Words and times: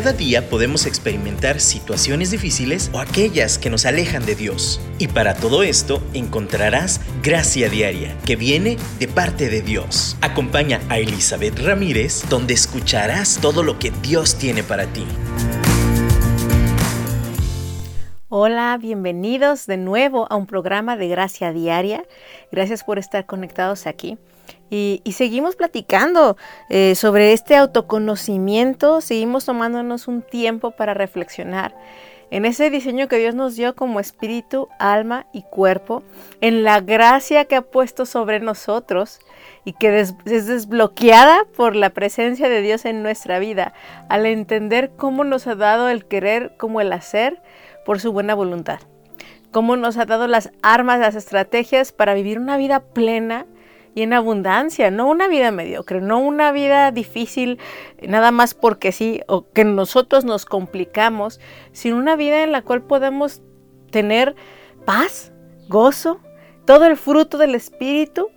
Cada 0.00 0.14
día 0.14 0.48
podemos 0.48 0.86
experimentar 0.86 1.60
situaciones 1.60 2.30
difíciles 2.30 2.90
o 2.94 3.00
aquellas 3.00 3.58
que 3.58 3.68
nos 3.68 3.84
alejan 3.84 4.24
de 4.24 4.34
Dios. 4.34 4.80
Y 4.98 5.08
para 5.08 5.34
todo 5.34 5.62
esto 5.62 6.02
encontrarás 6.14 7.02
gracia 7.22 7.68
diaria 7.68 8.16
que 8.24 8.34
viene 8.34 8.78
de 8.98 9.08
parte 9.08 9.50
de 9.50 9.60
Dios. 9.60 10.16
Acompaña 10.22 10.80
a 10.88 10.98
Elizabeth 10.98 11.58
Ramírez 11.58 12.22
donde 12.30 12.54
escucharás 12.54 13.40
todo 13.42 13.62
lo 13.62 13.78
que 13.78 13.90
Dios 13.90 14.38
tiene 14.38 14.62
para 14.62 14.86
ti. 14.86 15.04
Hola, 18.30 18.78
bienvenidos 18.80 19.66
de 19.66 19.76
nuevo 19.76 20.26
a 20.30 20.36
un 20.36 20.46
programa 20.46 20.96
de 20.96 21.08
Gracia 21.08 21.52
Diaria. 21.52 22.04
Gracias 22.50 22.84
por 22.84 22.98
estar 22.98 23.26
conectados 23.26 23.86
aquí. 23.86 24.16
Y, 24.70 25.02
seguimos 25.12 25.56
platicando 25.56 26.36
eh, 26.68 26.94
sobre 26.94 27.32
este 27.32 27.56
autoconocimiento, 27.56 29.00
seguimos 29.00 29.44
tomándonos 29.44 30.06
un 30.06 30.22
tiempo 30.22 30.70
para 30.70 30.94
reflexionar 30.94 31.74
en 32.30 32.44
ese 32.44 32.70
diseño 32.70 33.08
que 33.08 33.18
Dios 33.18 33.34
nos 33.34 33.56
dio 33.56 33.74
como 33.74 34.00
espíritu, 34.00 34.68
alma 34.78 35.26
y 35.32 35.42
cuerpo, 35.42 36.02
en 36.40 36.62
la 36.62 36.80
gracia 36.80 37.44
que 37.44 37.56
ha 37.56 37.62
puesto 37.62 38.06
sobre 38.06 38.40
nosotros 38.40 39.18
y 39.64 39.72
que 39.72 40.00
es 40.00 40.14
desbloqueada 40.24 41.44
por 41.56 41.74
la 41.74 41.90
presencia 41.90 42.48
de 42.48 42.62
Dios 42.62 42.84
en 42.84 43.02
nuestra 43.02 43.38
vida, 43.38 43.74
al 44.08 44.26
entender 44.26 44.92
cómo 44.96 45.24
nos 45.24 45.46
ha 45.46 45.56
dado 45.56 45.88
el 45.88 46.06
querer 46.06 46.54
como 46.56 46.80
el 46.80 46.92
hacer 46.92 47.42
por 47.84 48.00
su 48.00 48.12
buena 48.12 48.34
voluntad, 48.34 48.78
cómo 49.50 49.76
nos 49.76 49.96
ha 49.96 50.06
dado 50.06 50.28
las 50.28 50.52
armas, 50.62 51.00
las 51.00 51.16
estrategias 51.16 51.90
para 51.90 52.14
vivir 52.14 52.38
una 52.38 52.56
vida 52.56 52.80
plena, 52.80 53.46
y 53.94 54.02
en 54.02 54.12
abundancia, 54.12 54.90
no 54.90 55.08
una 55.08 55.28
vida 55.28 55.50
mediocre, 55.50 56.00
no 56.00 56.20
una 56.20 56.52
vida 56.52 56.90
difícil 56.92 57.58
nada 58.02 58.30
más 58.30 58.54
porque 58.54 58.92
sí, 58.92 59.20
o 59.26 59.50
que 59.50 59.64
nosotros 59.64 60.24
nos 60.24 60.44
complicamos, 60.44 61.40
sino 61.72 61.96
una 61.96 62.16
vida 62.16 62.42
en 62.42 62.52
la 62.52 62.62
cual 62.62 62.82
podemos 62.82 63.42
tener 63.90 64.36
paz, 64.84 65.32
gozo, 65.68 66.20
todo 66.66 66.86
el 66.86 66.96
fruto 66.96 67.38
del 67.38 67.54
Espíritu 67.54 68.28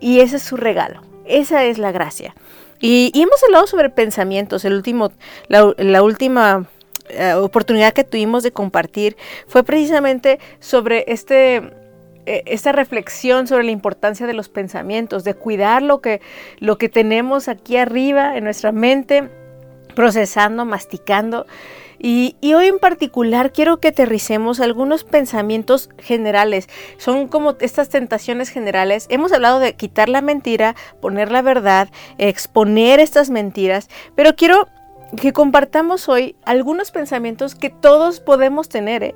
y 0.00 0.20
ese 0.20 0.36
es 0.36 0.42
su 0.42 0.56
regalo, 0.56 1.02
esa 1.24 1.64
es 1.64 1.78
la 1.78 1.92
gracia. 1.92 2.34
Y, 2.80 3.10
hemos 3.14 3.42
hablado 3.44 3.66
sobre 3.66 3.88
pensamientos, 3.88 4.64
el 4.64 4.74
último, 4.74 5.12
la, 5.48 6.02
última 6.02 6.66
eh, 7.08 7.32
oportunidad 7.32 7.94
que 7.94 8.04
tuvimos 8.04 8.42
de 8.42 8.52
compartir 8.52 9.16
fue 9.46 9.62
precisamente 9.64 10.38
sobre 10.60 11.04
este 11.08 11.72
eh, 12.26 12.42
esta 12.46 12.72
reflexión 12.72 13.46
sobre 13.46 13.64
la 13.64 13.70
importancia 13.70 14.26
de 14.26 14.32
los 14.32 14.48
pensamientos, 14.48 15.24
de 15.24 15.34
cuidar 15.34 15.82
lo 15.82 16.00
que, 16.00 16.20
lo 16.58 16.78
que 16.78 16.88
tenemos 16.88 17.48
aquí 17.48 17.76
arriba 17.76 18.36
en 18.36 18.44
nuestra 18.44 18.72
mente, 18.72 19.28
procesando, 19.94 20.64
masticando. 20.64 21.46
Y, 21.98 22.36
y, 22.40 22.54
hoy 22.54 22.66
en 22.66 22.78
particular 22.78 23.52
quiero 23.52 23.78
que 23.78 23.88
aterricemos 23.88 24.60
algunos 24.60 25.04
pensamientos 25.04 25.88
generales. 25.98 26.68
Son 26.98 27.28
como 27.28 27.56
estas 27.60 27.88
tentaciones 27.88 28.50
generales. 28.50 29.06
Hemos 29.10 29.32
hablado 29.32 29.58
de 29.58 29.74
quitar 29.74 30.08
la 30.08 30.20
mentira, 30.20 30.74
poner 31.00 31.30
la 31.30 31.40
verdad, 31.40 31.88
exponer 32.18 33.00
estas 33.00 33.30
mentiras, 33.30 33.88
pero 34.16 34.34
quiero 34.34 34.68
que 35.16 35.32
compartamos 35.32 36.08
hoy 36.08 36.36
algunos 36.44 36.90
pensamientos 36.90 37.54
que 37.54 37.70
todos 37.70 38.20
podemos 38.20 38.68
tener. 38.68 39.02
¿eh? 39.02 39.14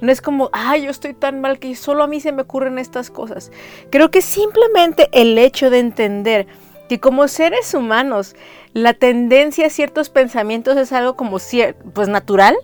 No 0.00 0.10
es 0.10 0.20
como, 0.20 0.50
ay, 0.52 0.82
yo 0.82 0.90
estoy 0.90 1.14
tan 1.14 1.40
mal 1.40 1.58
que 1.58 1.74
solo 1.76 2.02
a 2.02 2.06
mí 2.06 2.20
se 2.20 2.32
me 2.32 2.42
ocurren 2.42 2.78
estas 2.78 3.10
cosas. 3.10 3.52
Creo 3.90 4.10
que 4.10 4.22
simplemente 4.22 5.08
el 5.12 5.36
hecho 5.38 5.70
de 5.70 5.78
entender 5.78 6.46
que 6.88 6.98
como 6.98 7.28
seres 7.28 7.72
humanos 7.74 8.34
la 8.72 8.94
tendencia 8.94 9.66
a 9.66 9.70
ciertos 9.70 10.10
pensamientos 10.10 10.76
es 10.76 10.92
algo 10.92 11.14
como 11.14 11.38
pues 11.94 12.08
natural. 12.08 12.56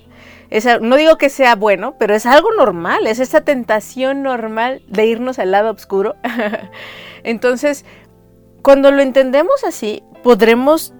no 0.80 0.96
digo 0.96 1.16
que 1.16 1.28
sea 1.28 1.54
bueno, 1.54 1.94
pero 1.98 2.14
es 2.14 2.26
algo 2.26 2.48
normal, 2.54 3.06
es 3.06 3.20
esa 3.20 3.42
tentación 3.42 4.22
normal 4.22 4.82
de 4.88 5.06
irnos 5.06 5.38
al 5.38 5.52
lado 5.52 5.70
oscuro. 5.70 6.16
Entonces, 7.22 7.84
cuando 8.62 8.90
lo 8.90 9.00
entendemos 9.02 9.62
así, 9.62 10.02
podremos 10.24 10.92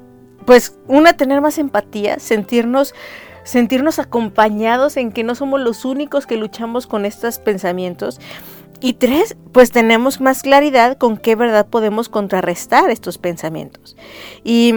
pues 0.44 0.78
una, 0.86 1.16
tener 1.16 1.40
más 1.40 1.58
empatía, 1.58 2.20
sentirnos, 2.20 2.94
sentirnos 3.46 3.98
acompañados 3.98 4.96
en 4.96 5.12
que 5.12 5.24
no 5.24 5.34
somos 5.34 5.60
los 5.60 5.84
únicos 5.84 6.26
que 6.26 6.36
luchamos 6.36 6.86
con 6.86 7.06
estos 7.06 7.38
pensamientos. 7.38 8.20
Y 8.80 8.94
tres, 8.94 9.36
pues 9.52 9.70
tenemos 9.70 10.20
más 10.20 10.42
claridad 10.42 10.98
con 10.98 11.16
qué 11.16 11.36
verdad 11.36 11.66
podemos 11.66 12.10
contrarrestar 12.10 12.90
estos 12.90 13.16
pensamientos. 13.16 13.96
Y 14.44 14.74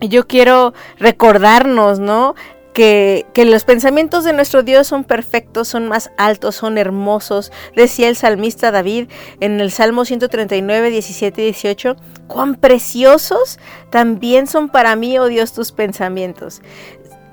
yo 0.00 0.26
quiero 0.26 0.74
recordarnos, 0.98 2.00
¿no? 2.00 2.34
que, 2.72 3.44
los 3.46 3.64
pensamientos 3.64 4.24
de 4.24 4.32
nuestro 4.32 4.62
Dios 4.62 4.86
son 4.86 5.04
perfectos, 5.04 5.68
son 5.68 5.88
más 5.88 6.10
altos, 6.16 6.56
son 6.56 6.78
hermosos. 6.78 7.52
Decía 7.74 8.08
el 8.08 8.16
salmista 8.16 8.70
David 8.70 9.08
en 9.40 9.60
el 9.60 9.70
Salmo 9.70 10.04
139, 10.04 10.90
17 10.90 11.42
y 11.42 11.44
18, 11.44 11.96
cuán 12.26 12.54
preciosos 12.54 13.58
también 13.90 14.46
son 14.46 14.68
para 14.68 14.96
mí, 14.96 15.18
oh 15.18 15.26
Dios, 15.26 15.52
tus 15.52 15.72
pensamientos. 15.72 16.62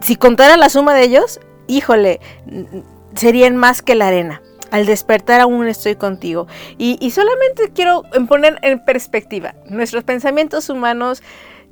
Si 0.01 0.15
contara 0.15 0.57
la 0.57 0.69
suma 0.69 0.93
de 0.93 1.03
ellos, 1.03 1.39
híjole, 1.67 2.19
serían 3.15 3.57
más 3.57 3.81
que 3.81 3.95
la 3.95 4.07
arena. 4.07 4.41
Al 4.69 4.85
despertar 4.85 5.39
aún 5.41 5.67
estoy 5.67 5.95
contigo. 5.95 6.47
Y, 6.77 7.09
solamente 7.11 7.71
quiero 7.73 8.03
poner 8.27 8.59
en 8.61 8.83
perspectiva, 8.83 9.55
nuestros 9.65 10.03
pensamientos 10.03 10.69
humanos, 10.69 11.23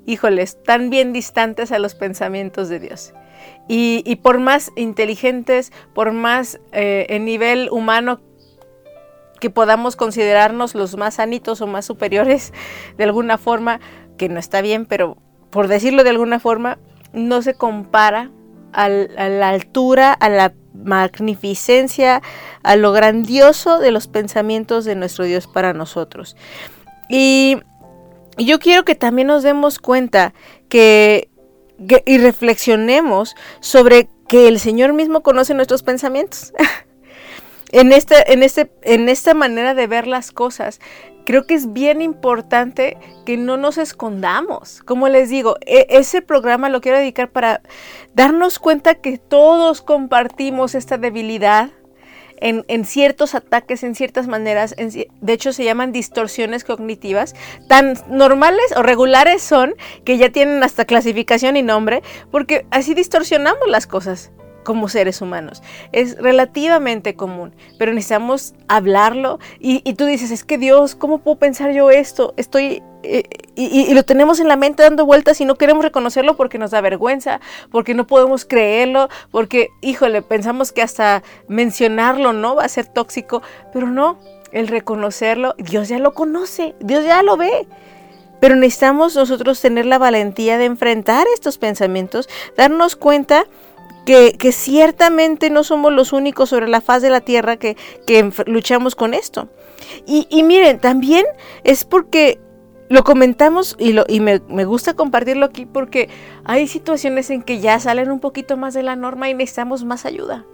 híjoles, 0.05 0.55
están 0.55 0.89
bien 0.89 1.11
distantes 1.13 1.71
a 1.71 1.79
los 1.79 1.93
pensamientos 1.93 2.69
de 2.69 2.79
Dios. 2.79 3.13
Y, 3.67 4.15
por 4.17 4.39
más 4.39 4.71
inteligentes, 4.75 5.71
por 5.93 6.11
más 6.13 6.59
eh, 6.71 7.05
en 7.09 7.25
nivel 7.25 7.69
humano 7.71 8.21
que 9.39 9.49
podamos 9.49 9.95
considerarnos 9.95 10.75
los 10.75 10.95
más 10.95 11.15
sanitos 11.15 11.61
o 11.61 11.67
más 11.67 11.85
superiores 11.85 12.53
de 12.97 13.03
alguna 13.03 13.37
forma, 13.37 13.81
que 14.17 14.29
no 14.29 14.39
está 14.39 14.61
bien, 14.61 14.85
pero 14.85 15.17
por 15.49 15.67
decirlo 15.67 16.03
de 16.03 16.11
alguna 16.11 16.39
forma, 16.39 16.79
no 17.15 17.41
se 17.41 17.55
compara 17.55 18.31
a 18.71 18.89
la 18.89 19.49
altura, 19.49 20.11
a 20.11 20.29
la 20.29 20.53
magnificencia, 20.73 22.21
a 22.61 22.75
lo 22.75 22.91
grandioso 22.91 23.79
de 23.79 23.91
los 23.91 24.07
pensamientos 24.07 24.83
de 24.83 24.95
nuestro 24.95 25.23
Dios 25.23 25.47
para 25.47 25.73
nosotros. 25.73 26.35
Y 27.09 27.57
yo 28.37 28.59
quiero 28.59 28.83
que 28.83 28.95
también 28.95 29.27
nos 29.27 29.43
demos 29.43 29.79
cuenta 29.79 30.33
que 30.67 31.29
y 32.05 32.17
reflexionemos 32.17 33.35
sobre 33.59 34.07
que 34.27 34.47
el 34.47 34.59
Señor 34.59 34.93
mismo 34.93 35.21
conoce 35.21 35.53
nuestros 35.53 35.83
pensamientos. 35.83 36.53
en, 37.71 37.91
en, 37.91 38.43
este, 38.43 38.71
en 38.83 39.09
esta 39.09 39.33
manera 39.33 39.73
de 39.73 39.87
ver 39.87 40.07
las 40.07 40.31
cosas, 40.31 40.79
creo 41.25 41.45
que 41.45 41.55
es 41.55 41.73
bien 41.73 42.01
importante 42.01 42.97
que 43.25 43.37
no 43.37 43.57
nos 43.57 43.77
escondamos. 43.77 44.81
Como 44.83 45.09
les 45.09 45.29
digo, 45.29 45.57
e, 45.65 45.87
ese 45.89 46.21
programa 46.21 46.69
lo 46.69 46.81
quiero 46.81 46.97
dedicar 46.97 47.29
para 47.29 47.61
darnos 48.13 48.59
cuenta 48.59 48.95
que 48.95 49.17
todos 49.17 49.81
compartimos 49.81 50.75
esta 50.75 50.97
debilidad 50.97 51.71
en, 52.41 52.85
ciertos 52.85 53.33
ataques, 53.33 53.83
en 53.83 53.95
ciertas 53.95 54.27
maneras, 54.27 54.75
de 54.77 55.33
hecho 55.33 55.53
se 55.53 55.63
llaman 55.63 55.91
distorsiones 55.91 56.63
cognitivas, 56.63 57.33
tan 57.67 57.95
normales 58.09 58.65
o 58.75 58.83
regulares 58.83 59.41
son 59.41 59.73
que 60.03 60.17
ya 60.17 60.29
tienen 60.29 60.61
hasta 60.61 60.85
clasificación 60.85 61.57
y 61.57 61.63
nombre, 61.63 62.03
porque 62.31 62.65
así 62.71 62.93
distorsionamos 62.93 63.67
las 63.69 63.87
cosas 63.87 64.31
como 64.65 64.89
seres 64.89 65.21
humanos. 65.21 65.63
Es 65.93 66.17
relativamente 66.17 67.15
común, 67.15 67.55
pero 67.79 67.93
necesitamos 67.93 68.53
hablarlo 68.67 69.39
y, 69.59 69.93
tú 69.93 70.05
dices, 70.05 70.31
es 70.31 70.43
que 70.43 70.57
Dios, 70.57 70.95
¿cómo 70.95 71.19
puedo 71.19 71.37
pensar 71.37 71.71
yo 71.71 71.89
esto? 71.89 72.33
Estoy... 72.35 72.83
Eh, 73.03 73.23
y, 73.55 73.93
lo 73.93 74.03
tenemos 74.03 74.39
en 74.39 74.47
la 74.47 74.55
mente 74.55 74.81
dando 74.81 75.05
vueltas 75.05 75.39
y 75.39 75.45
no 75.45 75.55
queremos 75.55 75.85
reconocerlo 75.85 76.35
porque 76.35 76.57
nos 76.57 76.71
da 76.71 76.81
vergüenza, 76.81 77.39
porque 77.71 77.93
no 77.93 78.07
podemos 78.07 78.43
creerlo, 78.43 79.09
porque, 79.31 79.69
híjole, 79.81 80.23
pensamos 80.23 80.71
que 80.73 80.81
hasta 80.81 81.23
mencionarlo 81.47 82.33
no 82.33 82.55
va 82.55 82.65
a 82.65 82.69
ser 82.69 82.87
tóxico, 82.87 83.43
pero 83.71 83.87
no, 83.87 84.17
el 84.51 84.67
reconocerlo, 84.67 85.53
Dios 85.59 85.87
ya 85.87 85.99
lo 85.99 86.13
conoce, 86.13 86.75
Dios 86.79 87.05
ya 87.05 87.21
lo 87.21 87.37
ve. 87.37 87.67
Pero 88.39 88.55
necesitamos 88.55 89.15
nosotros 89.15 89.61
tener 89.61 89.85
la 89.85 89.97
valentía 89.97 90.57
de 90.57 90.65
enfrentar 90.65 91.25
estos 91.33 91.57
pensamientos, 91.57 92.27
darnos 92.57 92.95
cuenta 92.95 93.45
que, 94.05 94.51
ciertamente 94.51 95.49
no 95.49 95.63
somos 95.63 95.91
los 95.91 96.13
únicos 96.13 96.49
sobre 96.49 96.67
la 96.67 96.81
faz 96.81 97.01
de 97.01 97.09
la 97.09 97.21
tierra 97.21 97.57
que, 97.57 97.75
luchamos 98.45 98.95
con 98.95 99.13
esto. 99.13 99.49
Y, 100.05 100.43
miren, 100.43 100.79
también 100.79 101.25
es 101.63 101.83
porque 101.83 102.39
lo 102.87 103.03
comentamos 103.03 103.75
y, 103.79 104.19
me, 104.19 104.65
gusta 104.65 104.93
compartirlo 104.93 105.45
aquí 105.45 105.65
porque 105.65 106.09
hay 106.43 106.67
situaciones 106.67 107.29
en 107.29 107.41
que 107.41 107.59
ya 107.59 107.79
salen 107.79 108.11
un 108.11 108.19
poquito 108.19 108.57
más 108.57 108.73
de 108.73 108.83
la 108.83 108.95
norma 108.95 109.29
y 109.29 109.33
necesitamos 109.33 109.83
más 109.83 110.05
ayuda. 110.05 110.45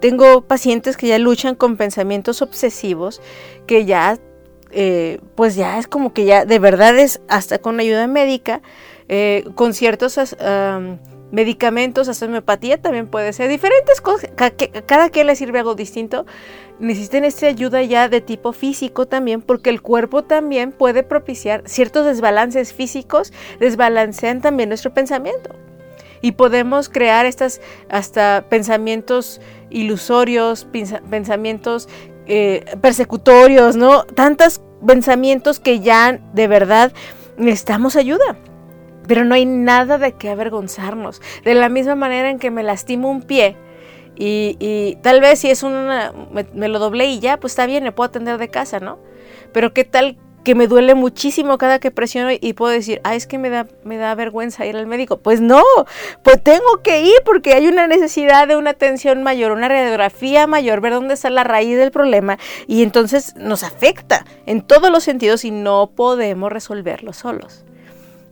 Tengo 0.00 0.42
pacientes 0.42 0.96
que 0.96 1.08
ya 1.08 1.18
luchan 1.18 1.56
con 1.56 1.76
pensamientos 1.76 2.40
obsesivos, 2.40 3.20
que 3.66 3.84
ya, 3.84 4.16
eh, 4.70 5.18
pues 5.34 5.56
ya 5.56 5.78
es 5.78 5.88
como 5.88 6.12
que 6.12 6.24
ya 6.24 6.44
de 6.44 6.60
verdad 6.60 6.96
es 6.96 7.20
hasta 7.26 7.58
con 7.58 7.80
ayuda 7.80 8.06
médica, 8.06 8.62
eh, 9.08 9.44
con 9.56 9.74
ciertos 9.74 10.16
medicamentos, 11.30 12.08
hasta 12.08 12.26
también 12.80 13.06
puede 13.06 13.32
ser, 13.32 13.48
diferentes 13.48 14.00
cosas, 14.00 14.30
cada 14.86 15.10
quien 15.10 15.26
le 15.26 15.36
sirve 15.36 15.58
algo 15.58 15.74
distinto. 15.74 16.26
Necesitan 16.78 17.24
esta 17.24 17.46
ayuda 17.46 17.82
ya 17.82 18.08
de 18.08 18.20
tipo 18.20 18.52
físico 18.52 19.06
también, 19.06 19.42
porque 19.42 19.70
el 19.70 19.82
cuerpo 19.82 20.22
también 20.22 20.72
puede 20.72 21.02
propiciar 21.02 21.62
ciertos 21.66 22.06
desbalances 22.06 22.72
físicos, 22.72 23.32
desbalancean 23.58 24.40
también 24.40 24.68
nuestro 24.68 24.94
pensamiento. 24.94 25.54
Y 26.20 26.32
podemos 26.32 26.88
crear 26.88 27.26
estas 27.26 27.60
hasta 27.88 28.44
pensamientos 28.48 29.40
ilusorios, 29.70 30.66
pensamientos 31.10 31.88
eh, 32.26 32.64
persecutorios, 32.80 33.76
¿no? 33.76 34.04
Tantos 34.04 34.60
pensamientos 34.86 35.60
que 35.60 35.80
ya 35.80 36.20
de 36.32 36.48
verdad 36.48 36.92
necesitamos 37.36 37.96
ayuda. 37.96 38.36
Pero 39.08 39.24
no 39.24 39.34
hay 39.34 39.46
nada 39.46 39.98
de 39.98 40.12
qué 40.12 40.30
avergonzarnos. 40.30 41.20
De 41.42 41.54
la 41.54 41.68
misma 41.68 41.96
manera 41.96 42.30
en 42.30 42.38
que 42.38 42.52
me 42.52 42.62
lastimo 42.62 43.10
un 43.10 43.22
pie 43.22 43.56
y, 44.18 44.98
tal 45.02 45.20
vez 45.20 45.38
si 45.38 45.50
es 45.50 45.62
una, 45.62 46.12
me, 46.52 46.68
lo 46.68 46.78
doblé 46.78 47.06
y 47.06 47.20
ya, 47.20 47.38
pues 47.38 47.52
está 47.52 47.66
bien, 47.66 47.84
me 47.84 47.92
puedo 47.92 48.08
atender 48.08 48.38
de 48.38 48.48
casa, 48.48 48.80
¿no? 48.80 48.98
Pero 49.52 49.72
qué 49.72 49.84
tal 49.84 50.18
que 50.44 50.54
me 50.54 50.66
duele 50.66 50.94
muchísimo 50.94 51.58
cada 51.58 51.78
que 51.78 51.90
presiono 51.90 52.30
y 52.32 52.52
puedo 52.54 52.72
decir, 52.72 53.00
ah, 53.04 53.14
es 53.14 53.26
que 53.26 53.38
me 53.38 53.50
da, 53.50 53.66
me 53.84 53.96
da 53.96 54.14
vergüenza 54.14 54.66
ir 54.66 54.76
al 54.76 54.86
médico. 54.86 55.18
Pues 55.18 55.40
no, 55.40 55.62
pues 56.22 56.42
tengo 56.42 56.82
que 56.82 57.02
ir 57.02 57.16
porque 57.24 57.54
hay 57.54 57.68
una 57.68 57.86
necesidad 57.86 58.48
de 58.48 58.56
una 58.56 58.70
atención 58.70 59.22
mayor, 59.22 59.52
una 59.52 59.68
radiografía 59.68 60.46
mayor, 60.46 60.80
ver 60.80 60.94
dónde 60.94 61.14
está 61.14 61.30
la 61.30 61.44
raíz 61.44 61.76
del 61.76 61.90
problema 61.90 62.38
y 62.66 62.82
entonces 62.82 63.34
nos 63.36 63.62
afecta 63.62 64.24
en 64.46 64.62
todos 64.62 64.90
los 64.90 65.04
sentidos 65.04 65.44
y 65.44 65.50
no 65.50 65.90
podemos 65.94 66.50
resolverlo 66.50 67.12
solos 67.12 67.64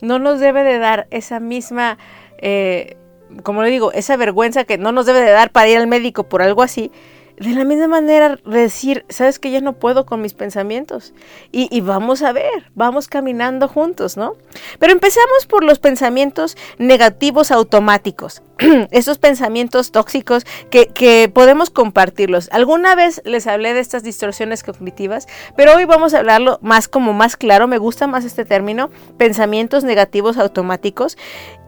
no 0.01 0.19
nos 0.19 0.41
debe 0.41 0.63
de 0.65 0.79
dar 0.79 1.07
esa 1.11 1.41
misma, 1.41 1.99
eh, 2.39 2.97
como 3.43 3.63
le 3.63 3.71
digo, 3.71 3.93
esa 3.93 4.17
vergüenza 4.17 4.65
que 4.65 4.79
no 4.79 4.93
nos 4.93 5.07
debe 5.07 5.21
de 5.21 5.31
dar 5.31 5.51
para 5.51 5.69
ir 5.69 5.79
al 5.79 5.87
médico 5.87 6.25
por 6.25 6.43
algo 6.43 6.63
así. 6.63 6.91
De 7.39 7.51
la 7.51 7.65
misma 7.65 7.87
manera, 7.87 8.39
decir, 8.47 9.05
sabes 9.11 9.39
que 9.39 9.51
ya 9.51 9.61
no 9.61 9.75
puedo 9.75 10.07
con 10.07 10.23
mis 10.23 10.33
pensamientos. 10.33 11.13
Y, 11.53 11.83
vamos 11.83 12.23
a 12.23 12.33
ver, 12.33 12.71
vamos 12.75 13.09
caminando 13.09 13.69
juntos, 13.69 14.17
¿no? 14.17 14.37
Pero 14.79 14.93
empezamos 14.93 15.45
por 15.47 15.63
los 15.63 15.79
pensamientos 15.79 16.57
negativos 16.79 17.51
automáticos. 17.51 18.43
Esos 18.91 19.19
pensamientos 19.19 19.93
tóxicos 19.93 20.47
que, 20.71 20.87
que 20.87 21.31
podemos 21.33 21.69
compartirlos. 21.69 22.49
Alguna 22.53 22.95
vez 22.95 23.21
les 23.27 23.47
hablé 23.47 23.75
de 23.75 23.81
estas 23.81 24.03
distorsiones 24.03 24.63
cognitivas, 24.63 25.27
pero 25.57 25.75
hoy 25.75 25.85
vamos 25.85 26.15
a 26.15 26.21
hablarlo 26.21 26.59
más 26.63 26.89
como 26.89 27.13
más 27.13 27.37
claro. 27.37 27.69
Me 27.69 27.77
gusta 27.77 28.07
más 28.07 28.25
este 28.25 28.47
término, 28.47 28.89
pensamientos 29.19 29.85
negativos 29.85 30.39
automáticos, 30.39 31.19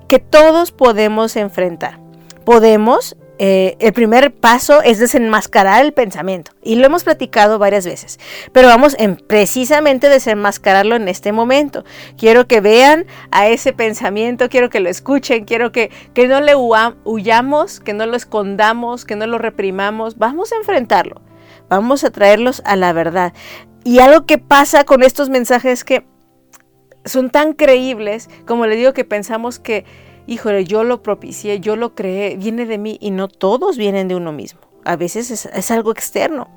que 0.08 0.18
todos 0.18 0.72
podemos 0.72 1.36
enfrentar. 1.36 2.00
Podemos 2.46 3.17
eh, 3.38 3.76
el 3.78 3.92
primer 3.92 4.34
paso 4.34 4.82
es 4.82 4.98
desenmascarar 4.98 5.84
el 5.84 5.92
pensamiento. 5.92 6.52
Y 6.62 6.74
lo 6.74 6.86
hemos 6.86 7.04
platicado 7.04 7.58
varias 7.58 7.86
veces. 7.86 8.18
Pero 8.52 8.68
vamos 8.68 8.96
en 8.98 9.16
precisamente 9.16 10.08
desenmascararlo 10.08 10.96
en 10.96 11.08
este 11.08 11.32
momento. 11.32 11.84
Quiero 12.16 12.48
que 12.48 12.60
vean 12.60 13.06
a 13.30 13.48
ese 13.48 13.72
pensamiento, 13.72 14.48
quiero 14.48 14.70
que 14.70 14.80
lo 14.80 14.88
escuchen, 14.88 15.44
quiero 15.44 15.70
que, 15.70 15.90
que 16.14 16.26
no 16.26 16.40
le 16.40 16.54
huyamos, 16.56 17.80
que 17.80 17.94
no 17.94 18.06
lo 18.06 18.16
escondamos, 18.16 19.04
que 19.04 19.16
no 19.16 19.26
lo 19.26 19.38
reprimamos. 19.38 20.18
Vamos 20.18 20.52
a 20.52 20.56
enfrentarlo. 20.56 21.22
Vamos 21.68 22.02
a 22.02 22.10
traerlos 22.10 22.62
a 22.64 22.76
la 22.76 22.92
verdad. 22.92 23.32
Y 23.84 24.00
algo 24.00 24.26
que 24.26 24.38
pasa 24.38 24.84
con 24.84 25.02
estos 25.02 25.28
mensajes 25.28 25.84
que 25.84 26.04
son 27.04 27.30
tan 27.30 27.52
creíbles, 27.52 28.28
como 28.46 28.66
le 28.66 28.76
digo 28.76 28.92
que 28.92 29.04
pensamos 29.04 29.58
que 29.58 29.84
híjole, 30.28 30.64
yo 30.64 30.84
lo 30.84 31.02
propicié, 31.02 31.58
yo 31.58 31.74
lo 31.74 31.94
creé, 31.94 32.36
viene 32.36 32.66
de 32.66 32.78
mí 32.78 32.98
y 33.00 33.10
no 33.10 33.26
todos 33.26 33.76
vienen 33.76 34.06
de 34.06 34.14
uno 34.14 34.30
mismo. 34.30 34.60
A 34.84 34.94
veces 34.94 35.48
es, 35.52 35.70
algo 35.70 35.90
externo. 35.90 36.48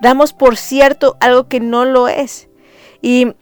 Damos 0.00 0.32
por 0.32 0.56
cierto 0.56 1.16
algo 1.20 1.46
que 1.46 1.60
no 1.60 1.84
lo 1.84 2.08
es. 2.08 2.48
Y, 3.00 3.34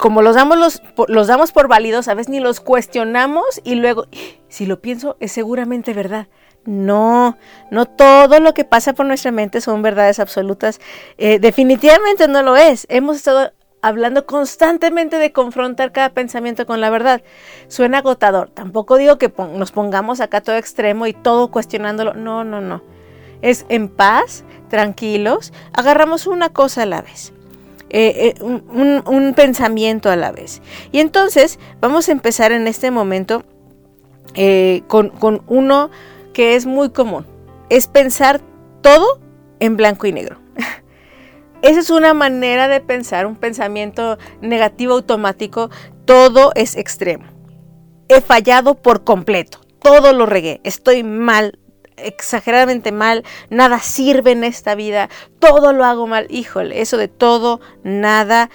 como 0.00 0.22
los 0.22 0.36
damos, 0.36 0.58
los, 0.58 0.82
los 1.08 1.26
damos 1.26 1.52
por 1.52 1.68
válidos, 1.68 2.06
a 2.08 2.14
veces 2.14 2.30
ni 2.30 2.38
los 2.38 2.60
cuestionamos 2.60 3.60
y 3.64 3.74
luego, 3.74 4.06
si 4.48 4.66
lo 4.66 4.80
pienso, 4.80 5.16
es 5.20 5.32
seguramente 5.32 5.92
verdad. 5.92 6.28
No, 6.64 7.36
no 7.70 7.86
todo 7.86 8.38
lo 8.38 8.54
que 8.54 8.64
pasa 8.64 8.92
por 8.92 9.06
nuestra 9.06 9.32
mente 9.32 9.60
son 9.60 9.82
verdades 9.82 10.20
absolutas. 10.20 10.80
Eh, 11.18 11.38
definitivamente 11.40 12.28
no 12.28 12.42
lo 12.42 12.56
es. 12.56 12.86
Hemos 12.88 13.16
estado 13.16 13.52
hablando 13.82 14.26
constantemente 14.26 15.18
de 15.18 15.32
confrontar 15.32 15.92
cada 15.92 16.10
pensamiento 16.10 16.64
con 16.66 16.80
la 16.80 16.88
verdad. 16.88 17.22
Suena 17.68 17.98
agotador. 17.98 18.48
Tampoco 18.48 18.96
digo 18.96 19.18
que 19.18 19.30
nos 19.54 19.72
pongamos 19.72 20.20
acá 20.20 20.40
todo 20.40 20.56
extremo 20.56 21.06
y 21.06 21.12
todo 21.12 21.50
cuestionándolo. 21.50 22.14
No, 22.14 22.44
no, 22.44 22.60
no. 22.60 22.82
Es 23.42 23.66
en 23.68 23.88
paz, 23.88 24.44
tranquilos, 24.70 25.52
agarramos 25.72 26.28
una 26.28 26.48
cosa 26.48 26.84
a 26.84 26.86
la 26.86 27.02
vez. 27.02 27.32
Eh, 27.90 28.34
eh, 28.38 28.42
un, 28.42 29.34
pensamiento 29.34 30.08
a 30.08 30.16
la 30.16 30.30
vez. 30.30 30.62
Y 30.92 31.00
entonces 31.00 31.58
vamos 31.80 32.08
a 32.08 32.12
empezar 32.12 32.52
en 32.52 32.66
este 32.68 32.90
momento 32.90 33.44
eh, 34.34 34.82
con, 34.86 35.10
con 35.10 35.42
uno 35.48 35.90
que 36.32 36.54
es 36.54 36.64
muy 36.64 36.90
común. 36.90 37.26
Es 37.68 37.88
pensar 37.88 38.40
todo 38.80 39.20
en 39.60 39.76
blanco 39.76 40.06
y 40.06 40.12
negro. 40.12 40.41
Esa 41.62 41.78
es 41.78 41.90
una 41.90 42.12
manera 42.12 42.66
de 42.66 42.80
pensar, 42.80 43.24
un 43.24 43.36
pensamiento 43.36 44.18
negativo 44.40 44.94
automático. 44.94 45.70
Todo 46.04 46.50
es 46.56 46.76
extremo. 46.76 47.24
He 48.08 48.20
fallado 48.20 48.74
por 48.74 49.04
completo. 49.04 49.60
Todo 49.80 50.12
lo 50.12 50.26
regué. 50.26 50.60
Estoy 50.64 51.04
mal, 51.04 51.60
exageradamente 51.96 52.90
mal. 52.90 53.22
Nada 53.48 53.78
sirve 53.78 54.32
en 54.32 54.42
esta 54.42 54.74
vida. 54.74 55.08
Todo 55.38 55.72
lo 55.72 55.84
hago 55.84 56.08
mal. 56.08 56.26
Híjole, 56.30 56.80
eso 56.80 56.96
de 56.96 57.06
todo, 57.06 57.60
nada. 57.84 58.50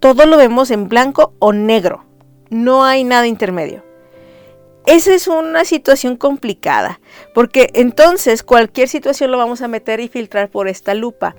Todo 0.00 0.26
lo 0.26 0.36
vemos 0.36 0.72
en 0.72 0.88
blanco 0.88 1.34
o 1.38 1.52
negro. 1.52 2.04
No 2.50 2.84
hay 2.84 3.04
nada 3.04 3.28
intermedio. 3.28 3.84
Esa 4.84 5.14
es 5.14 5.28
una 5.28 5.64
situación 5.64 6.16
complicada, 6.16 7.00
porque 7.34 7.70
entonces 7.74 8.42
cualquier 8.42 8.88
situación 8.88 9.30
lo 9.30 9.38
vamos 9.38 9.62
a 9.62 9.68
meter 9.68 10.00
y 10.00 10.08
filtrar 10.08 10.50
por 10.50 10.66
esta 10.66 10.92
lupa 10.94 11.36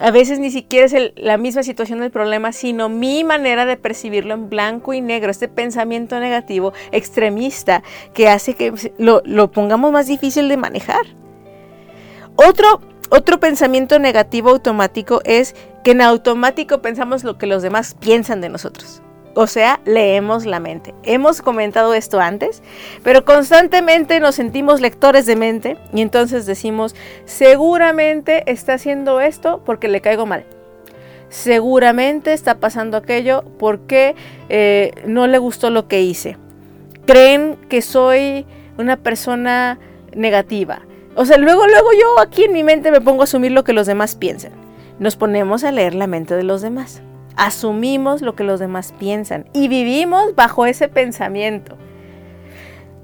a 0.00 0.10
veces 0.10 0.38
ni 0.38 0.50
siquiera 0.50 0.86
es 0.86 1.12
la 1.16 1.36
misma 1.36 1.62
situación 1.62 2.00
del 2.00 2.10
problema, 2.10 2.52
sino 2.52 2.88
mi 2.88 3.22
manera 3.22 3.64
de 3.64 3.76
percibirlo 3.76 4.34
en 4.34 4.50
blanco 4.50 4.92
y 4.92 5.00
negro, 5.00 5.30
este 5.30 5.48
pensamiento 5.48 6.18
negativo, 6.18 6.72
extremista, 6.90 7.82
que 8.12 8.28
hace 8.28 8.54
que 8.54 8.72
lo, 8.98 9.50
pongamos 9.52 9.92
más 9.92 10.06
difícil 10.06 10.48
de 10.48 10.56
manejar. 10.56 11.06
Otro, 12.34 12.80
otro 13.10 13.38
pensamiento 13.38 13.98
negativo 14.00 14.50
automático 14.50 15.20
es 15.24 15.54
que 15.84 15.92
en 15.92 16.00
automático 16.00 16.82
pensamos 16.82 17.22
lo 17.22 17.38
que 17.38 17.46
los 17.46 17.62
demás 17.62 17.94
piensan 18.00 18.40
de 18.40 18.48
nosotros. 18.48 19.00
O 19.34 19.48
sea, 19.48 19.80
leemos 19.84 20.46
la 20.46 20.60
mente. 20.60 20.94
Hemos 21.02 21.42
comentado 21.42 21.92
esto 21.94 22.20
antes, 22.20 22.62
pero 23.02 23.24
constantemente 23.24 24.20
nos 24.20 24.36
sentimos 24.36 24.80
lectores 24.80 25.26
de 25.26 25.34
mente 25.34 25.76
y 25.92 26.02
entonces 26.02 26.46
decimos, 26.46 26.94
seguramente 27.24 28.44
está 28.50 28.74
haciendo 28.74 29.20
esto 29.20 29.60
porque 29.64 29.88
le 29.88 30.00
caigo 30.00 30.24
mal. 30.24 30.44
Seguramente 31.30 32.32
está 32.32 32.60
pasando 32.60 32.96
aquello 32.96 33.44
porque 33.58 34.14
eh, 34.48 34.92
no 35.04 35.26
le 35.26 35.38
gustó 35.38 35.68
lo 35.70 35.88
que 35.88 36.00
hice. 36.00 36.36
Creen 37.04 37.56
que 37.68 37.82
soy 37.82 38.46
una 38.78 38.96
persona 38.96 39.80
negativa. 40.14 40.82
O 41.16 41.24
sea, 41.24 41.38
luego, 41.38 41.66
luego 41.66 41.88
yo 42.00 42.20
aquí 42.20 42.44
en 42.44 42.52
mi 42.52 42.62
mente 42.62 42.92
me 42.92 43.00
pongo 43.00 43.22
a 43.22 43.24
asumir 43.24 43.50
lo 43.50 43.64
que 43.64 43.72
los 43.72 43.88
demás 43.88 44.14
piensan. 44.14 44.52
Nos 45.00 45.16
ponemos 45.16 45.64
a 45.64 45.72
leer 45.72 45.96
la 45.96 46.06
mente 46.06 46.36
de 46.36 46.44
los 46.44 46.62
demás 46.62 47.02
asumimos 47.36 48.22
lo 48.22 48.34
que 48.34 48.44
los 48.44 48.60
demás 48.60 48.94
piensan 48.98 49.48
y 49.52 49.68
vivimos 49.68 50.34
bajo 50.34 50.66
ese 50.66 50.88
pensamiento. 50.88 51.76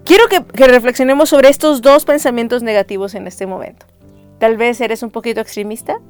Quiero 0.04 0.24
que, 0.28 0.40
reflexionemos 0.66 1.28
sobre 1.28 1.48
estos 1.48 1.82
dos 1.82 2.04
pensamientos 2.04 2.62
negativos 2.62 3.14
en 3.14 3.26
este 3.26 3.46
momento. 3.46 3.86
Tal 4.38 4.56
vez 4.56 4.80
eres 4.80 5.02
un 5.02 5.10
poquito 5.10 5.40
extremista, 5.40 6.00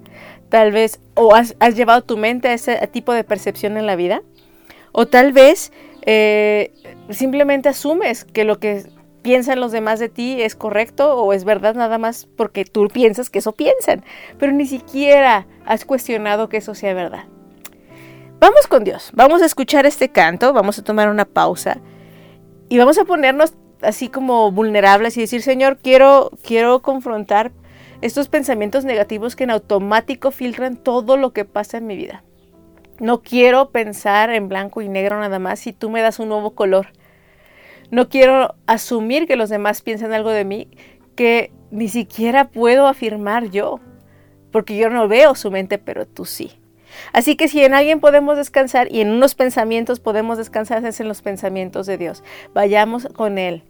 tal 0.48 0.72
vez 0.72 1.00
o 1.14 1.34
has, 1.34 1.54
llevado 1.74 2.02
tu 2.02 2.16
mente 2.16 2.48
a 2.48 2.52
ese 2.52 2.76
tipo 2.88 3.12
de 3.12 3.24
percepción 3.24 3.76
en 3.76 3.86
la 3.86 3.96
vida, 3.96 4.22
o 4.92 5.06
tal 5.06 5.32
vez 5.32 5.72
eh, 6.02 6.72
simplemente 7.10 7.68
asumes 7.68 8.24
que 8.24 8.44
lo 8.44 8.58
que 8.58 8.84
piensan 9.22 9.60
los 9.60 9.72
demás 9.72 9.98
de 9.98 10.08
ti 10.08 10.40
es 10.40 10.54
correcto 10.54 11.14
o 11.16 11.32
es 11.32 11.44
verdad 11.44 11.74
nada 11.74 11.98
más 11.98 12.26
porque 12.36 12.64
tú 12.64 12.88
piensas 12.88 13.30
que 13.30 13.40
eso 13.40 13.52
piensan, 13.52 14.04
pero 14.38 14.52
ni 14.52 14.66
siquiera 14.66 15.46
has 15.66 15.84
cuestionado 15.84 16.48
que 16.48 16.58
eso 16.58 16.74
sea 16.74 16.94
verdad. 16.94 17.24
Vamos 18.40 18.66
con 18.68 18.84
Dios, 18.84 19.10
vamos 19.12 19.42
a 19.42 19.44
escuchar 19.44 19.84
este 19.84 20.08
canto, 20.08 20.54
vamos 20.54 20.78
a 20.78 20.82
tomar 20.82 21.10
una 21.10 21.26
pausa 21.26 21.76
y 22.70 22.78
vamos 22.78 22.96
a 22.96 23.04
ponernos 23.04 23.52
así 23.82 24.08
como 24.08 24.50
vulnerables 24.50 25.18
y 25.18 25.20
decir, 25.20 25.42
Señor, 25.42 25.76
quiero, 25.76 26.30
quiero 26.42 26.80
confrontar 26.80 27.52
estos 28.00 28.28
pensamientos 28.28 28.86
negativos 28.86 29.36
que 29.36 29.44
en 29.44 29.50
automático 29.50 30.30
filtran 30.30 30.78
todo 30.78 31.18
lo 31.18 31.34
que 31.34 31.44
pasa 31.44 31.76
en 31.76 31.86
mi 31.86 31.96
vida. 31.96 32.24
No 32.98 33.20
quiero 33.20 33.72
pensar 33.72 34.30
en 34.30 34.48
blanco 34.48 34.80
y 34.80 34.88
negro 34.88 35.20
nada 35.20 35.38
más 35.38 35.60
si 35.60 35.74
tú 35.74 35.90
me 35.90 36.00
das 36.00 36.18
un 36.18 36.30
nuevo 36.30 36.54
color. 36.54 36.94
no 37.90 38.08
quiero 38.08 38.54
asumir 38.66 39.26
que 39.26 39.36
los 39.36 39.50
demás 39.50 39.82
piensen 39.82 40.14
algo 40.14 40.30
de 40.30 40.46
mí 40.46 40.70
que 41.14 41.52
ni 41.70 41.88
siquiera 41.88 42.48
puedo 42.48 42.86
afirmar 42.86 43.50
yo, 43.50 43.80
porque 44.50 44.78
yo 44.78 44.88
no 44.88 45.08
veo 45.08 45.34
su 45.34 45.50
mente, 45.50 45.76
pero 45.76 46.06
tú 46.06 46.24
sí. 46.24 46.59
Así 47.12 47.36
que 47.36 47.48
si 47.48 47.64
en 47.64 47.74
alguien 47.74 48.00
podemos 48.00 48.36
descansar 48.36 48.90
y 48.90 49.00
en 49.00 49.10
unos 49.10 49.34
pensamientos 49.34 50.00
podemos 50.00 50.38
descansar, 50.38 50.84
es 50.84 51.00
en 51.00 51.08
los 51.08 51.22
pensamientos 51.22 51.86
de 51.86 51.98
Dios. 51.98 52.22
Vayamos 52.54 53.08
con 53.14 53.38
Él. 53.38 53.62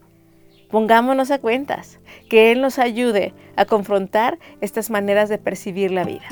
Pongámonos 0.70 1.32
a 1.32 1.38
cuentas, 1.38 1.98
que 2.28 2.52
Él 2.52 2.60
nos 2.60 2.78
ayude 2.78 3.34
a 3.56 3.64
confrontar 3.64 4.38
estas 4.60 4.88
maneras 4.90 5.28
de 5.28 5.38
percibir 5.38 5.90
la 5.90 6.04
vida. 6.04 6.28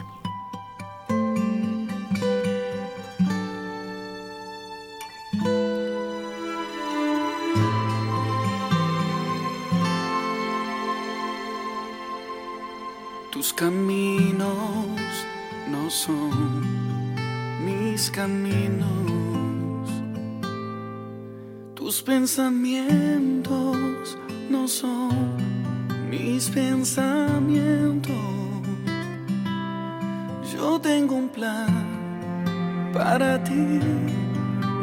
Tus 13.38 13.52
caminos 13.52 14.46
no 15.70 15.90
son 15.90 16.77
mis 17.98 18.10
caminos. 18.12 18.86
Tus 21.74 22.00
pensamientos 22.00 23.76
no 24.48 24.68
son 24.68 25.10
mis 26.08 26.48
pensamientos. 26.48 28.14
Yo 30.52 30.80
tengo 30.80 31.16
un 31.16 31.28
plan 31.28 31.74
para 32.92 33.42
ti, 33.42 33.80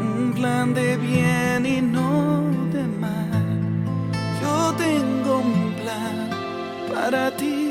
un 0.09 0.33
plan 0.35 0.73
de 0.73 0.97
bien 0.97 1.65
y 1.65 1.79
no 1.81 2.41
de 2.73 2.83
mal. 3.03 3.45
Yo 4.41 4.73
tengo 4.77 5.37
un 5.37 5.73
plan 5.79 6.29
para 6.93 7.31
ti 7.37 7.69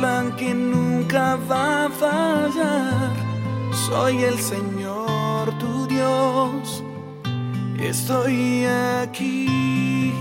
plan 0.00 0.34
que 0.38 0.54
nunca 0.54 1.36
va 1.50 1.84
a 1.84 1.90
fallar. 1.90 3.19
Soy 3.90 4.22
el 4.22 4.38
Señor 4.38 5.50
tu 5.58 5.88
Dios, 5.88 6.84
estoy 7.76 8.64
aquí. 9.02 10.14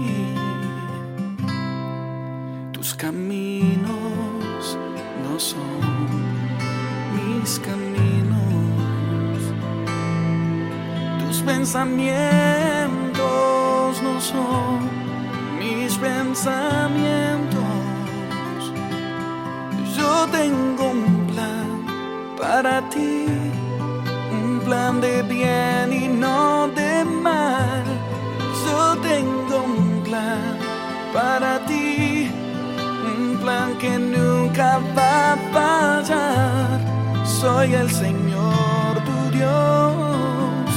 Tus 2.73 2.95
caminos 2.95 4.75
no 5.23 5.39
son 5.39 5.83
mis 7.13 7.59
caminos, 7.59 9.39
tus 11.19 11.41
pensamientos 11.43 12.09
no 14.01 14.19
son 14.19 14.79
mis 15.59 15.95
pensamientos. 15.99 17.61
Yo 19.95 20.25
tengo 20.31 20.89
un 20.89 21.27
plan 21.27 21.69
para 22.41 22.81
ti, 22.89 23.27
un 24.69 24.75
plan 24.75 25.01
de 25.01 25.23
bien 25.23 25.91
y 25.91 26.07
no 26.07 26.67
de 26.67 27.03
mal. 27.03 27.83
Yo 28.65 28.95
tengo 29.01 29.63
un 29.63 30.03
plan 30.03 30.57
para 31.11 31.57
ti, 31.65 32.29
un 33.17 33.39
plan 33.41 33.75
que 33.79 33.97
nunca 33.97 34.79
va 34.95 35.33
a 35.33 35.37
fallar. 35.53 36.79
Soy 37.25 37.73
el 37.73 37.89
Señor 37.89 38.93
tu 39.07 39.37
Dios, 39.37 40.69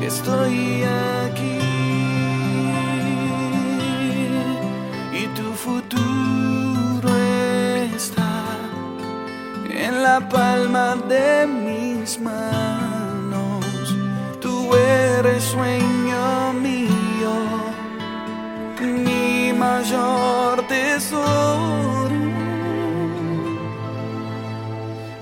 estoy 0.00 0.84
aquí. 1.26 1.60
Y 5.20 5.26
tu 5.36 5.52
futuro 5.52 7.10
está 7.94 8.32
en 9.68 10.02
la 10.02 10.26
palma 10.30 10.96
de 11.08 11.46
mis 11.46 12.18
manos. 12.18 12.73
Eres 14.84 15.44
sueño 15.44 16.52
mío, 16.66 17.34
mi 18.80 19.52
mayor 19.52 20.66
tesoro. 20.66 22.20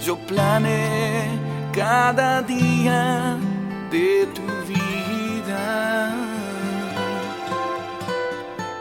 Yo 0.05 0.17
planeé 0.27 1.29
cada 1.73 2.43
día 2.43 3.37
de 3.91 4.27
tu 4.37 4.47
vida. 4.71 6.15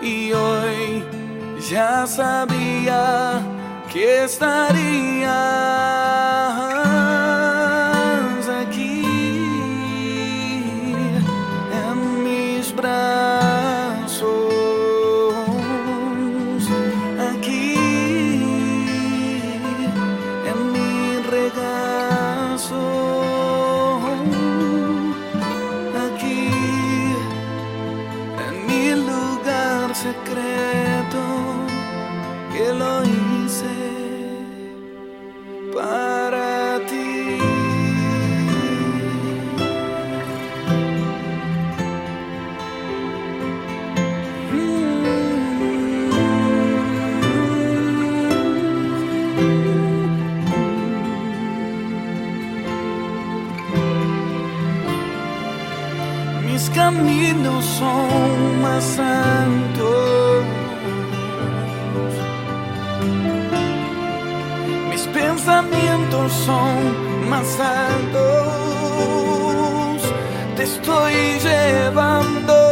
Y 0.01 0.33
hoy 0.33 1.03
ya 1.69 2.07
sabía 2.07 3.41
que 3.91 4.23
estarías 4.23 5.31
santos. 58.83 60.43
Mis 64.89 65.01
pensamientos 65.07 66.31
son 66.45 67.29
más. 67.29 67.57
Te 70.55 70.63
estoy 70.63 71.13
llevando 71.39 72.70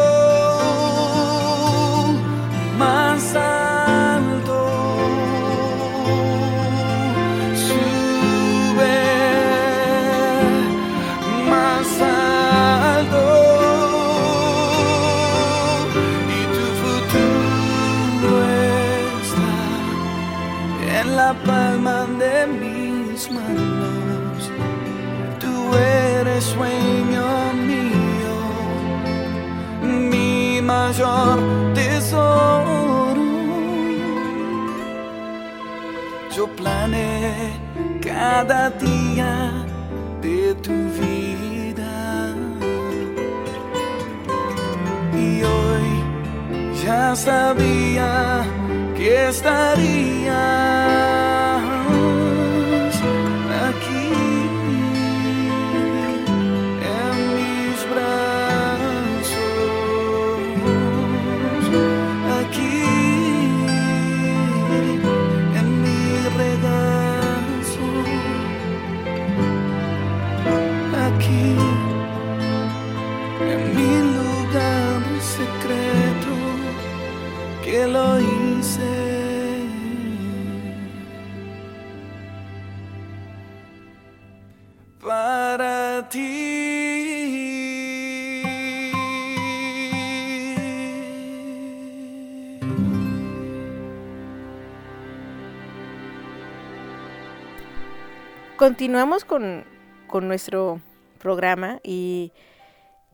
Continuamos 98.70 99.26
con, 99.26 99.66
con 100.06 100.28
nuestro 100.28 100.80
programa 101.18 101.80
y, 101.84 102.32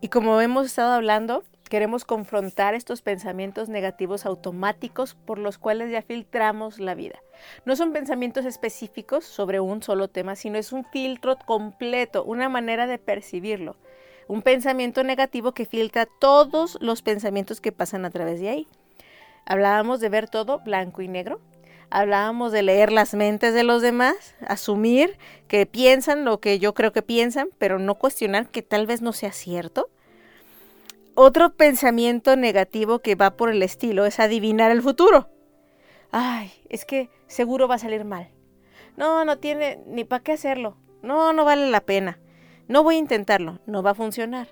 y 0.01 0.09
como 0.09 0.41
hemos 0.41 0.65
estado 0.65 0.91
hablando, 0.91 1.45
queremos 1.69 2.03
confrontar 2.03 2.73
estos 2.73 3.01
pensamientos 3.01 3.69
negativos 3.69 4.25
automáticos 4.25 5.15
por 5.15 5.39
los 5.39 5.57
cuales 5.57 5.89
ya 5.91 6.01
filtramos 6.01 6.81
la 6.81 6.93
vida. 6.93 7.21
No 7.63 7.77
son 7.77 7.93
pensamientos 7.93 8.43
específicos 8.43 9.23
sobre 9.23 9.61
un 9.61 9.81
solo 9.81 10.09
tema, 10.09 10.35
sino 10.35 10.57
es 10.57 10.73
un 10.73 10.83
filtro 10.83 11.37
completo, 11.37 12.25
una 12.25 12.49
manera 12.49 12.85
de 12.85 12.97
percibirlo. 12.97 13.77
Un 14.27 14.41
pensamiento 14.41 15.05
negativo 15.05 15.53
que 15.53 15.65
filtra 15.65 16.05
todos 16.19 16.77
los 16.81 17.01
pensamientos 17.01 17.61
que 17.61 17.71
pasan 17.71 18.03
a 18.03 18.09
través 18.09 18.41
de 18.41 18.49
ahí. 18.49 18.67
Hablábamos 19.45 20.01
de 20.01 20.09
ver 20.09 20.27
todo 20.27 20.59
blanco 20.59 21.01
y 21.01 21.07
negro. 21.07 21.39
Hablábamos 21.89 22.51
de 22.51 22.63
leer 22.63 22.91
las 22.91 23.13
mentes 23.13 23.53
de 23.53 23.63
los 23.63 23.81
demás, 23.81 24.35
asumir 24.45 25.17
que 25.47 25.65
piensan 25.65 26.25
lo 26.25 26.39
que 26.39 26.59
yo 26.59 26.73
creo 26.73 26.91
que 26.91 27.01
piensan, 27.01 27.49
pero 27.57 27.79
no 27.79 27.95
cuestionar 27.95 28.47
que 28.49 28.61
tal 28.61 28.87
vez 28.87 29.01
no 29.01 29.13
sea 29.13 29.31
cierto. 29.31 29.89
Otro 31.13 31.53
pensamiento 31.53 32.35
negativo 32.35 32.99
que 32.99 33.15
va 33.15 33.37
por 33.37 33.49
el 33.49 33.63
estilo 33.63 34.05
es 34.05 34.19
adivinar 34.19 34.71
el 34.71 34.81
futuro. 34.81 35.29
Ay, 36.11 36.51
es 36.69 36.85
que 36.85 37.09
seguro 37.27 37.67
va 37.67 37.75
a 37.75 37.79
salir 37.79 38.03
mal. 38.03 38.29
No, 38.97 39.23
no 39.25 39.37
tiene 39.37 39.79
ni 39.87 40.03
para 40.03 40.23
qué 40.23 40.33
hacerlo. 40.33 40.77
No, 41.01 41.33
no 41.33 41.45
vale 41.45 41.69
la 41.69 41.81
pena. 41.81 42.19
No 42.67 42.83
voy 42.83 42.95
a 42.95 42.99
intentarlo, 42.99 43.59
no 43.65 43.83
va 43.83 43.91
a 43.91 43.95
funcionar. 43.95 44.47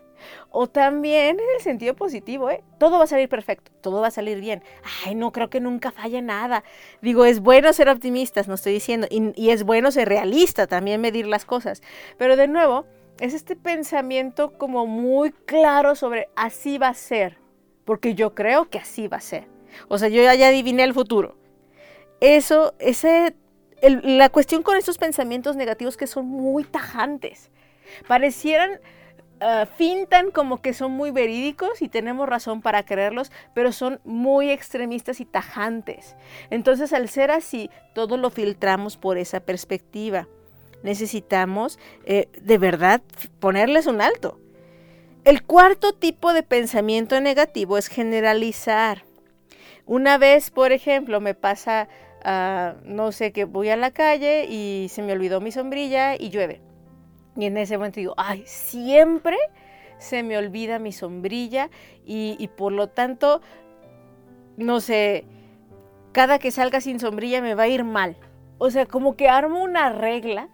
O 0.49 0.67
también 0.67 1.39
en 1.39 1.45
el 1.55 1.61
sentido 1.61 1.95
positivo, 1.95 2.49
¿eh? 2.49 2.63
Todo 2.77 2.97
va 2.97 3.05
a 3.05 3.07
salir 3.07 3.27
perfecto, 3.27 3.71
todo 3.81 4.01
va 4.01 4.07
a 4.07 4.11
salir 4.11 4.39
bien. 4.39 4.63
Ay, 5.05 5.15
no 5.15 5.31
creo 5.31 5.49
que 5.49 5.59
nunca 5.59 5.91
falle 5.91 6.21
nada. 6.21 6.63
Digo, 7.01 7.25
es 7.25 7.39
bueno 7.39 7.73
ser 7.73 7.89
optimistas, 7.89 8.47
no 8.47 8.53
estoy 8.53 8.73
diciendo, 8.73 9.07
y, 9.09 9.49
es 9.49 9.63
bueno 9.63 9.91
ser 9.91 10.09
realista, 10.09 10.67
también 10.67 11.01
medir 11.01 11.25
las 11.25 11.45
cosas. 11.45 11.81
Pero 12.17 12.35
de 12.35 12.47
nuevo, 12.47 12.85
es 13.19 13.33
este 13.33 13.55
pensamiento 13.55 14.57
como 14.57 14.85
muy 14.85 15.31
claro 15.31 15.95
sobre 15.95 16.29
así 16.35 16.77
va 16.77 16.89
a 16.89 16.93
ser, 16.93 17.37
porque 17.83 18.15
yo 18.15 18.35
creo 18.35 18.69
que 18.69 18.77
así 18.77 19.07
va 19.07 19.17
a 19.17 19.21
ser. 19.21 19.47
O 19.87 19.97
sea, 19.97 20.07
yo 20.07 20.21
ya, 20.21 20.35
ya 20.35 20.47
adiviné 20.49 20.83
el 20.83 20.93
futuro. 20.93 21.35
Eso, 22.21 22.75
ese, 22.79 23.35
la 23.81 24.29
cuestión 24.29 24.63
con 24.63 24.77
estos 24.77 24.97
pensamientos 24.97 25.55
negativos 25.55 25.97
que 25.97 26.07
son 26.07 26.27
muy 26.27 26.63
tajantes, 26.63 27.49
parecieran, 28.07 28.79
ah, 29.41 29.65
fintan 29.77 30.31
como 30.31 30.61
que 30.61 30.73
son 30.73 30.91
muy 30.91 31.11
verídicos 31.11 31.81
y 31.81 31.89
tenemos 31.89 32.27
razón 32.27 32.61
para 32.61 32.83
creerlos, 32.83 33.31
pero 33.53 33.71
son 33.71 33.99
muy 34.03 34.49
extremistas 34.49 35.19
y 35.19 35.25
tajantes. 35.25 36.15
Entonces, 36.49 36.93
al 36.93 37.09
ser 37.09 37.31
así, 37.31 37.69
todo 37.93 38.17
lo 38.17 38.29
filtramos 38.29 38.97
por 38.97 39.17
esa 39.17 39.39
perspectiva 39.39 40.27
necesitamos 40.83 41.79
eh, 42.05 42.27
de 42.39 42.57
verdad 42.59 43.01
ponerles 43.39 43.87
un 43.87 44.01
alto. 44.01 44.39
El 45.23 45.43
cuarto 45.43 45.93
tipo 45.93 46.33
de 46.33 46.43
pensamiento 46.43 47.19
negativo 47.21 47.77
es 47.77 47.87
generalizar. 47.87 49.05
Una 49.85 50.17
vez, 50.17 50.51
por 50.51 50.71
ejemplo, 50.73 51.21
me 51.21 51.33
pasa, 51.33 51.87
ah, 52.23 52.75
no 52.83 53.11
sé, 53.11 53.31
que 53.31 53.45
voy 53.45 53.69
a 53.69 53.77
la 53.77 53.91
calle 53.91 54.45
y 54.49 54.87
se 54.89 55.01
me 55.01 55.13
olvidó 55.13 55.41
mi 55.41 55.51
sombrilla 55.51 56.15
y 56.15 56.29
llueve. 56.29 56.61
Y 57.35 57.45
en 57.45 57.57
ese 57.57 57.77
momento 57.77 57.99
digo, 57.99 58.13
ay, 58.17 58.43
siempre 58.45 59.37
se 59.97 60.21
me 60.21 60.37
olvida 60.37 60.79
mi 60.79 60.91
sombrilla 60.91 61.69
y, 62.05 62.47
por 62.57 62.71
lo 62.73 62.89
tanto, 62.89 63.41
no 64.57 64.81
sé, 64.81 65.25
cada 66.11 66.39
que 66.39 66.51
salga 66.51 66.81
sin 66.81 66.99
sombrilla 66.99 67.41
me 67.41 67.55
va 67.55 67.63
a 67.63 67.67
ir 67.67 67.83
mal. 67.83 68.17
O 68.57 68.69
sea, 68.69 68.85
como 68.85 69.15
que 69.15 69.29
armo 69.29 69.63
una 69.63 69.89
regla 69.89 70.49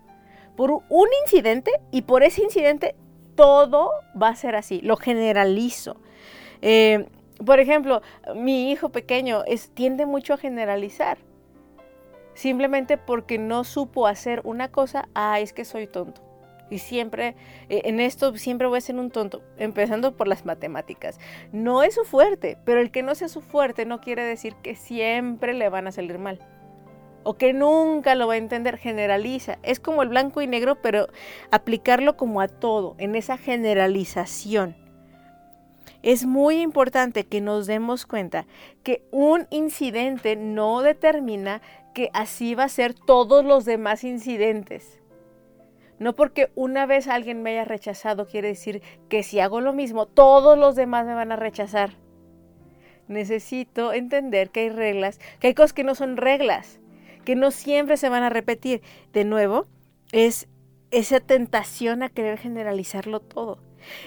por 0.56 0.72
un 0.72 1.08
incidente 1.24 1.72
y 1.92 2.04
por 2.04 2.24
ese 2.24 2.44
incidente 2.44 2.96
todo 3.36 3.92
va 4.22 4.30
a 4.30 4.36
ser 4.36 4.56
así, 4.56 4.82
lo 4.82 4.98
generalizo. 4.98 5.98
Eh, 6.62 7.08
por 7.46 7.60
ejemplo, 7.60 8.02
mi 8.36 8.72
hijo 8.72 8.89
pequeño 8.89 9.44
tiende 9.74 10.06
mucho 10.06 10.34
a 10.34 10.38
generalizar. 10.38 11.18
Simplemente 12.34 12.98
porque 12.98 13.38
no 13.38 13.63
supo 13.63 14.08
hacer 14.08 14.42
una 14.44 14.70
cosa, 14.70 15.10
ah, 15.13 15.39
es 15.39 15.54
que 15.54 15.65
soy 15.65 15.88
tonto. 15.88 16.29
Y 16.69 16.79
siempre, 16.79 17.36
eh, 17.69 17.82
en 17.86 17.99
esto 17.99 18.36
siempre 18.38 18.67
voy 18.67 18.77
a 18.77 18.82
ser 18.82 18.95
un 18.95 19.12
tonto, 19.12 19.41
empezando 19.58 20.15
por 20.15 20.27
las 20.27 20.45
matemáticas. 20.45 21.19
No 21.51 21.84
es 21.84 21.95
su 21.95 22.03
fuerte, 22.03 22.58
pero 22.65 22.79
el 22.79 22.91
que 22.91 23.03
no 23.03 23.15
sea 23.15 23.27
su 23.27 23.41
fuerte 23.41 23.86
no 23.86 24.01
quiere 24.01 24.23
decir 24.23 24.55
que 24.62 24.75
siempre 24.75 25.53
le 25.53 25.69
van 25.69 25.88
a 25.88 25.91
salir 25.91 26.19
mal 26.19 26.39
o 27.23 27.36
que 27.36 27.53
nunca 27.53 28.15
lo 28.15 28.27
va 28.27 28.34
a 28.34 28.38
entender, 28.38 28.77
generaliza. 28.77 29.60
Es 29.63 29.79
como 29.79 30.03
el 30.03 30.10
blanco 30.10 30.41
y 30.41 30.47
negro, 30.47 30.82
pero 30.82 31.08
aplicarlo 31.51 32.17
como 32.17 32.41
a 32.41 32.47
todo, 32.47 32.95
en 32.97 33.15
esa 33.15 33.38
generalización. 33.38 34.75
Es 36.01 36.25
muy 36.25 36.62
importante 36.62 37.25
que 37.25 37.41
nos 37.41 37.67
demos 37.67 38.05
cuenta 38.05 38.45
que 38.84 39.03
un 39.12 39.47
incidente 39.49 40.38
no 40.38 40.82
determina 40.82 41.62
que 41.93 42.10
así 42.13 42.55
va 42.55 42.63
a 42.63 42.69
ser 42.69 42.93
todos 42.93 43.43
los 43.43 43.65
demás 43.65 44.03
incidentes. 44.05 44.98
No 45.99 46.15
porque 46.15 46.51
una 46.55 46.85
vez 46.85 47.07
alguien 47.07 47.43
me 47.43 47.51
haya 47.51 47.65
rechazado 47.65 48.25
quiere 48.25 48.47
decir 48.49 48.81
que 49.09 49.23
si 49.23 49.39
hago 49.39 49.62
lo 49.62 49.73
mismo, 49.73 50.05
todos 50.05 50.57
los 50.57 50.75
demás 50.75 51.05
me 51.05 51.13
van 51.13 51.31
a 51.31 51.35
rechazar. 51.35 51.91
Necesito 53.07 53.93
entender 53.93 54.49
que 54.49 54.62
hay 54.62 54.69
reglas, 54.69 55.19
que 55.39 55.47
hay 55.47 55.53
cosas 55.53 55.73
que 55.73 55.83
no 55.83 55.95
son 55.95 56.15
reglas 56.15 56.79
que 57.29 57.35
no 57.35 57.51
siempre 57.51 57.95
se 57.95 58.09
van 58.09 58.23
a 58.23 58.29
repetir. 58.29 58.81
De 59.13 59.23
nuevo, 59.23 59.67
es 60.12 60.47
esa 60.89 61.19
tentación 61.19 62.01
a 62.01 62.09
querer 62.09 62.39
generalizarlo 62.39 63.19
todo. 63.19 63.59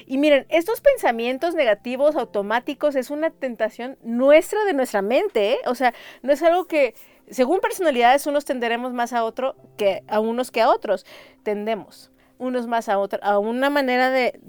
Y 0.07 0.18
miren, 0.18 0.44
estos 0.48 0.81
pensamientos 0.81 1.55
negativos 1.55 2.16
automáticos 2.16 2.96
es 2.96 3.11
una 3.11 3.31
tentación 3.31 3.96
nuestra 4.02 4.64
de 4.64 4.74
nuestra 4.74 5.02
mente, 5.02 5.52
¿eh? 5.52 5.59
O 5.66 5.76
sea, 5.76 5.94
no 6.22 6.33
es 6.33 6.42
algo 6.42 6.66
que, 6.66 6.94
según 7.31 7.61
personalidades, 7.61 8.27
unos 8.27 8.45
tenderemos 8.45 8.93
más 8.93 9.13
a 9.13 9.25
otro 9.25 9.57
que 9.77 10.03
a 10.09 10.21
unos 10.21 10.51
que 10.51 10.61
a 10.61 10.69
otros. 10.69 11.07
Tendemos 11.43 12.11
unos 12.39 12.67
más 12.67 12.89
a 12.89 12.99
otro, 12.99 13.21
a 13.23 13.39
una 13.39 13.71
manera 13.71 14.11
de 14.11 14.41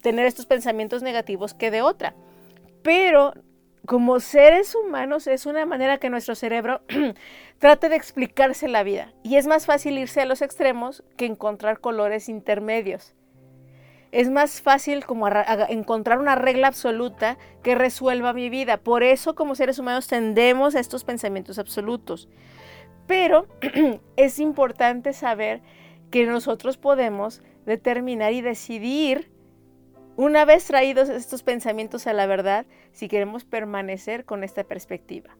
tener 0.00 0.26
estos 0.26 0.46
pensamientos 0.46 1.02
negativos 1.02 1.54
que 1.54 1.70
de 1.70 1.82
otra. 1.82 2.14
Pero 2.82 3.32
como 3.86 4.20
seres 4.20 4.74
humanos 4.74 5.26
es 5.26 5.46
una 5.46 5.64
manera 5.66 5.98
que 5.98 6.10
nuestro 6.10 6.34
cerebro 6.34 6.82
trate 7.58 7.88
de 7.88 7.96
explicarse 7.96 8.68
la 8.68 8.82
vida. 8.82 9.12
Y 9.22 9.36
es 9.36 9.46
más 9.46 9.66
fácil 9.66 9.98
irse 9.98 10.20
a 10.20 10.26
los 10.26 10.42
extremos 10.42 11.02
que 11.16 11.26
encontrar 11.26 11.80
colores 11.80 12.28
intermedios. 12.28 13.14
Es 14.16 14.30
más 14.30 14.62
fácil 14.62 15.04
encontrar 15.68 16.18
una 16.18 16.36
regla 16.36 16.68
absoluta 16.68 17.36
que 17.62 17.74
resuelva 17.74 18.32
mi 18.32 18.48
vida. 18.48 18.78
Por 18.78 19.02
eso 19.02 19.34
como 19.34 19.54
seres 19.54 19.78
humanos 19.78 20.06
tendemos 20.06 20.74
a 20.74 20.80
estos 20.80 21.04
pensamientos 21.04 21.58
absolutos. 21.58 22.26
Pero 23.06 23.46
es 24.16 24.38
importante 24.38 25.12
saber 25.12 25.60
que 26.10 26.24
nosotros 26.24 26.78
podemos 26.78 27.42
determinar 27.66 28.32
y 28.32 28.40
decidir 28.40 29.30
una 30.16 30.46
vez 30.46 30.64
traídos 30.64 31.10
estos 31.10 31.42
pensamientos 31.42 32.06
a 32.06 32.14
la 32.14 32.24
verdad, 32.24 32.64
si 32.92 33.08
queremos 33.08 33.44
permanecer 33.44 34.24
con 34.24 34.44
esta 34.44 34.64
perspectiva. 34.64 35.36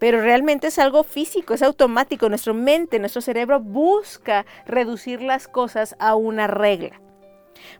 Pero 0.00 0.20
realmente 0.20 0.66
es 0.66 0.80
algo 0.80 1.04
físico, 1.04 1.54
es 1.54 1.62
automático. 1.62 2.28
Nuestra 2.28 2.52
mente, 2.52 2.98
nuestro 2.98 3.22
cerebro 3.22 3.60
busca 3.60 4.44
reducir 4.66 5.22
las 5.22 5.46
cosas 5.46 5.94
a 6.00 6.16
una 6.16 6.48
regla. 6.48 7.01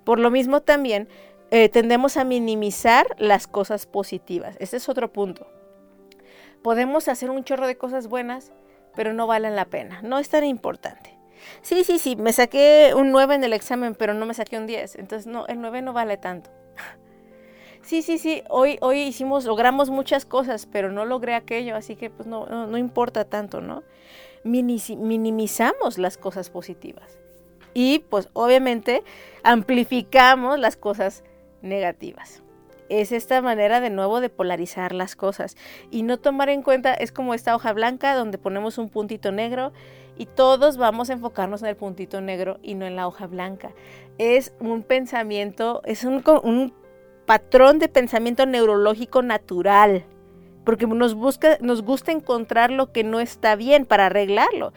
Por 0.05 0.19
lo 0.19 0.31
mismo 0.31 0.61
también 0.61 1.09
eh, 1.55 1.69
tendemos 1.69 2.17
a 2.17 2.25
minimizar 2.25 3.07
las 3.19 3.47
cosas 3.47 3.85
positivas. 3.85 4.57
Ese 4.59 4.79
es 4.79 4.89
otro 4.89 5.13
punto. 5.13 5.47
Podemos 6.63 7.09
hacer 7.09 7.29
un 7.29 7.45
chorro 7.45 7.67
de 7.67 7.77
cosas 7.77 8.07
buenas, 8.07 8.53
pero 8.95 9.13
no 9.13 9.27
valen 9.27 9.55
la 9.55 9.67
pena. 9.67 10.01
No 10.01 10.19
es 10.19 10.31
tan 10.31 10.45
importante. 10.45 11.19
Sí, 11.61 11.85
sí, 11.85 11.99
sí, 11.99 12.17
me 12.17 12.33
saqué 12.33 12.95
un 12.97 13.11
9 13.11 13.35
en 13.35 13.45
el 13.45 13.53
examen, 13.53 13.95
pero 13.95 14.15
no 14.15 14.25
me 14.25 14.33
saqué 14.33 14.57
un 14.57 14.67
10. 14.67 14.97
Entonces, 14.97 15.27
no, 15.27 15.47
el 15.47 15.61
9 15.61 15.83
no 15.83 15.93
vale 15.93 16.17
tanto. 16.17 16.51
Sí, 17.85 18.03
sí, 18.03 18.17
sí, 18.19 18.45
hoy, 18.49 18.79
hoy 18.81 19.01
hicimos, 19.01 19.45
logramos 19.45 19.91
muchas 19.91 20.25
cosas, 20.25 20.67
pero 20.67 20.93
no 20.93 21.05
logré 21.05 21.35
aquello, 21.35 21.75
así 21.75 21.97
que 21.97 22.11
pues 22.11 22.29
no, 22.29 22.47
no, 22.47 22.69
no 22.69 22.79
importa 22.79 23.25
tanto, 23.25 23.61
¿no? 23.61 23.83
minimizamos 24.45 25.99
las 25.99 26.17
cosas 26.17 26.49
positivas 26.49 27.19
y 27.75 28.01
pues 28.01 28.29
obviamente 28.33 29.03
amplificamos 29.43 30.59
las 30.59 30.77
cosas 30.77 31.25
negativas. 31.63 32.43
es 32.89 33.13
esta 33.13 33.41
manera 33.41 33.81
de 33.81 33.89
nuevo 33.89 34.21
de 34.21 34.29
polarizar 34.29 34.93
las 34.93 35.17
cosas 35.17 35.57
y 35.91 36.03
no 36.03 36.19
tomar 36.19 36.51
en 36.51 36.63
cuenta, 36.63 36.93
es 36.93 37.11
como 37.11 37.33
esta 37.33 37.55
hoja 37.55 37.73
blanca 37.73 38.15
donde 38.15 38.37
ponemos 38.37 38.77
un 38.77 38.91
puntito 38.91 39.33
negro 39.33 39.73
y 40.17 40.27
todos 40.27 40.77
vamos 40.77 41.11
a 41.11 41.15
enfocarnos 41.15 41.63
en 41.63 41.69
el 41.69 41.77
puntito 41.77 42.21
negro 42.21 42.59
y 42.63 42.75
no 42.75 42.87
en 42.87 42.97
la 42.97 43.07
hoja 43.07 43.27
blanca. 43.27 43.73
Es 44.19 44.53
un 44.61 44.83
pensamiento, 44.83 45.83
es 45.85 46.05
un, 46.05 46.23
patrón 47.27 47.79
de 47.79 47.89
pensamiento 47.89 48.47
neurológico 48.47 49.23
natural, 49.23 50.05
porque 50.65 50.87
nos, 50.87 51.15
busca, 51.15 51.57
nos 51.61 51.83
gusta 51.83 52.13
encontrar 52.13 52.71
lo 52.71 52.93
que 52.93 53.05
no 53.05 53.21
está 53.21 53.57
bien 53.57 53.87
para 53.87 54.07
arreglarlo. 54.07 54.73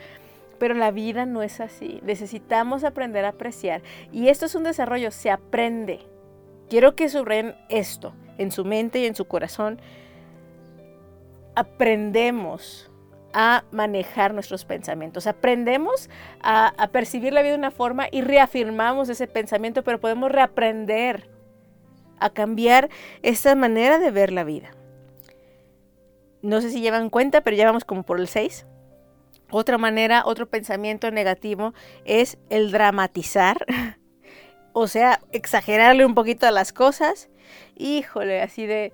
Pero 0.59 0.73
la 0.73 0.91
vida 0.91 1.25
no 1.25 1.43
es 1.43 1.59
así. 1.59 1.99
Necesitamos 2.03 2.83
aprender 2.83 3.25
a 3.25 3.29
apreciar. 3.29 3.81
Y 4.11 4.29
esto 4.29 4.45
es 4.45 4.55
un 4.55 4.63
desarrollo, 4.63 5.11
se 5.11 5.29
aprende. 5.29 5.99
Quiero 6.69 6.95
que 6.95 7.09
subrayen 7.09 7.55
esto 7.69 8.13
en 8.37 8.51
su 8.51 8.65
mente 8.65 8.99
y 8.99 9.05
en 9.05 9.15
su 9.15 9.25
corazón. 9.25 9.79
Aprendemos 11.55 12.89
a 13.33 13.65
manejar 13.71 14.33
nuestros 14.33 14.63
pensamientos. 14.65 15.27
Aprendemos 15.27 16.09
a, 16.41 16.67
a, 16.81 16.87
percibir 16.87 17.33
la 17.33 17.41
vida 17.41 17.51
de 17.51 17.59
una 17.59 17.71
forma 17.71 18.07
y 18.09 18.21
reafirmamos 18.21 19.09
ese 19.09 19.27
pensamiento, 19.27 19.83
pero 19.83 19.99
podemos 19.99 20.31
reaprender 20.31 21.29
a 22.17 22.29
cambiar 22.29 22.89
esa 23.23 23.55
manera 23.55 23.99
de 23.99 24.11
ver 24.11 24.31
la 24.31 24.45
vida. 24.45 24.71
No 26.41 26.61
sé 26.61 26.69
si 26.69 26.79
llevan 26.79 27.09
cuenta, 27.09 27.41
pero 27.41 27.57
ya 27.57 27.65
vamos 27.65 27.83
como 27.83 28.03
por 28.03 28.19
el 28.19 28.27
6. 28.27 28.65
Otra 29.49 29.77
manera, 29.77 30.23
otro 30.25 30.49
pensamiento 30.49 31.11
negativo 31.11 31.73
es 32.03 32.37
el 32.49 32.71
dramatizar. 32.71 33.65
o 34.73 34.87
sea, 34.87 35.21
exagerarle 35.31 36.05
un 36.05 36.15
poquito 36.15 36.47
a 36.47 36.51
las 36.51 36.73
cosas. 36.73 37.29
Híjole, 37.75 38.41
así 38.41 38.65
de... 38.65 38.91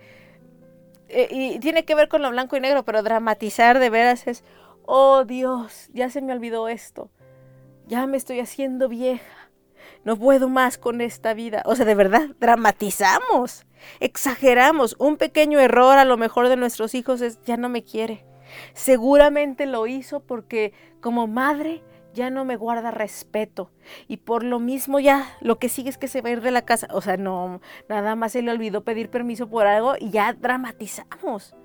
Eh, 1.10 1.28
y 1.30 1.60
tiene 1.60 1.84
que 1.84 1.96
ver 1.96 2.08
con 2.08 2.22
lo 2.22 2.30
blanco 2.30 2.56
y 2.56 2.62
negro, 2.62 2.84
pero 2.86 3.04
dramatizar 3.04 3.80
de 3.80 3.90
veras 3.90 4.28
es, 4.28 4.46
oh 4.86 5.26
Dios, 5.26 5.90
ya 5.94 6.10
se 6.10 6.22
me 6.22 6.32
olvidó 6.32 6.70
esto. 6.70 7.10
Ya 7.88 8.08
me 8.08 8.16
estoy 8.16 8.40
haciendo 8.40 8.88
vieja 8.88 9.42
no 10.04 10.18
puedo 10.18 10.50
más 10.50 10.78
con 10.78 11.02
esta 11.02 11.34
vida. 11.34 11.62
O 11.66 11.76
sea, 11.76 11.86
de 11.86 11.96
verdad, 11.96 12.30
dramatizamos, 12.40 13.66
exageramos. 14.00 14.96
Un 15.00 15.18
pequeño 15.18 15.60
error 15.60 15.98
a 15.98 16.06
lo 16.06 16.18
mejor 16.18 16.50
de 16.50 16.58
nuestros 16.58 16.96
hijos 16.96 17.22
es, 17.22 17.42
ya 17.44 17.58
no 17.58 17.70
me 17.70 17.84
quiere. 17.84 18.26
Seguramente 18.74 19.66
lo 19.66 19.88
hizo 19.88 20.22
porque 20.22 20.74
como 21.00 21.28
madre 21.28 21.82
ya 22.14 22.30
no 22.30 22.46
me 22.46 22.58
guarda 22.58 22.92
respeto 22.92 23.72
y 24.08 24.18
por 24.18 24.44
lo 24.44 24.60
mismo 24.60 25.00
ya 25.00 25.38
lo 25.40 25.60
que 25.60 25.70
sigue 25.70 25.90
es 25.90 25.98
que 25.98 26.08
se 26.08 26.22
va 26.22 26.30
a 26.30 26.34
ir 26.34 26.42
de 26.42 26.52
la 26.52 26.64
casa. 26.64 26.88
O 26.92 27.02
sea, 27.02 27.18
no, 27.18 27.62
nada 27.88 28.16
más 28.16 28.34
se 28.34 28.42
le 28.42 28.52
olvidó 28.52 28.84
pedir 28.84 29.10
permiso 29.10 29.48
por 29.48 29.68
algo 29.68 29.96
y 30.00 30.10
ya 30.10 30.34
dramatizamos. 30.34 31.56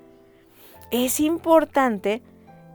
Es 0.91 1.21
importante 1.21 2.23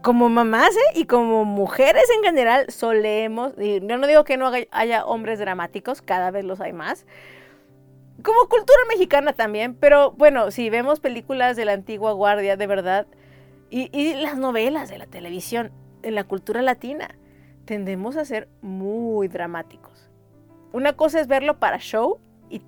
como 0.01 0.29
mamás 0.29 0.75
¿eh? 0.75 0.99
y 0.99 1.05
como 1.05 1.45
mujeres 1.45 2.05
en 2.17 2.23
general 2.23 2.65
solemos, 2.69 3.53
yo 3.57 3.97
no 3.97 4.07
digo 4.07 4.23
que 4.23 4.37
no 4.37 4.51
haya 4.71 5.05
hombres 5.05 5.39
dramáticos, 5.39 6.01
cada 6.01 6.31
vez 6.31 6.43
los 6.43 6.59
hay 6.59 6.73
más, 6.73 7.05
como 8.23 8.47
cultura 8.49 8.79
mexicana 8.89 9.33
también, 9.33 9.75
pero 9.75 10.11
bueno, 10.11 10.51
si 10.51 10.69
vemos 10.69 10.99
películas 10.99 11.55
de 11.55 11.65
la 11.65 11.73
antigua 11.73 12.13
guardia, 12.13 12.57
de 12.57 12.67
verdad, 12.67 13.07
y, 13.71 14.13
las 14.15 14.37
novelas 14.37 14.89
de 14.89 14.97
la 14.97 15.07
televisión, 15.07 15.71
en 16.03 16.15
la 16.15 16.23
cultura 16.23 16.61
latina, 16.61 17.15
tendemos 17.65 18.17
a 18.17 18.25
ser 18.25 18.49
muy 18.61 19.27
dramáticos. 19.27 20.09
Una 20.73 20.93
cosa 20.93 21.19
es 21.19 21.27
verlo 21.27 21.57
para 21.57 21.79
show 21.79 22.19
y 22.49 22.59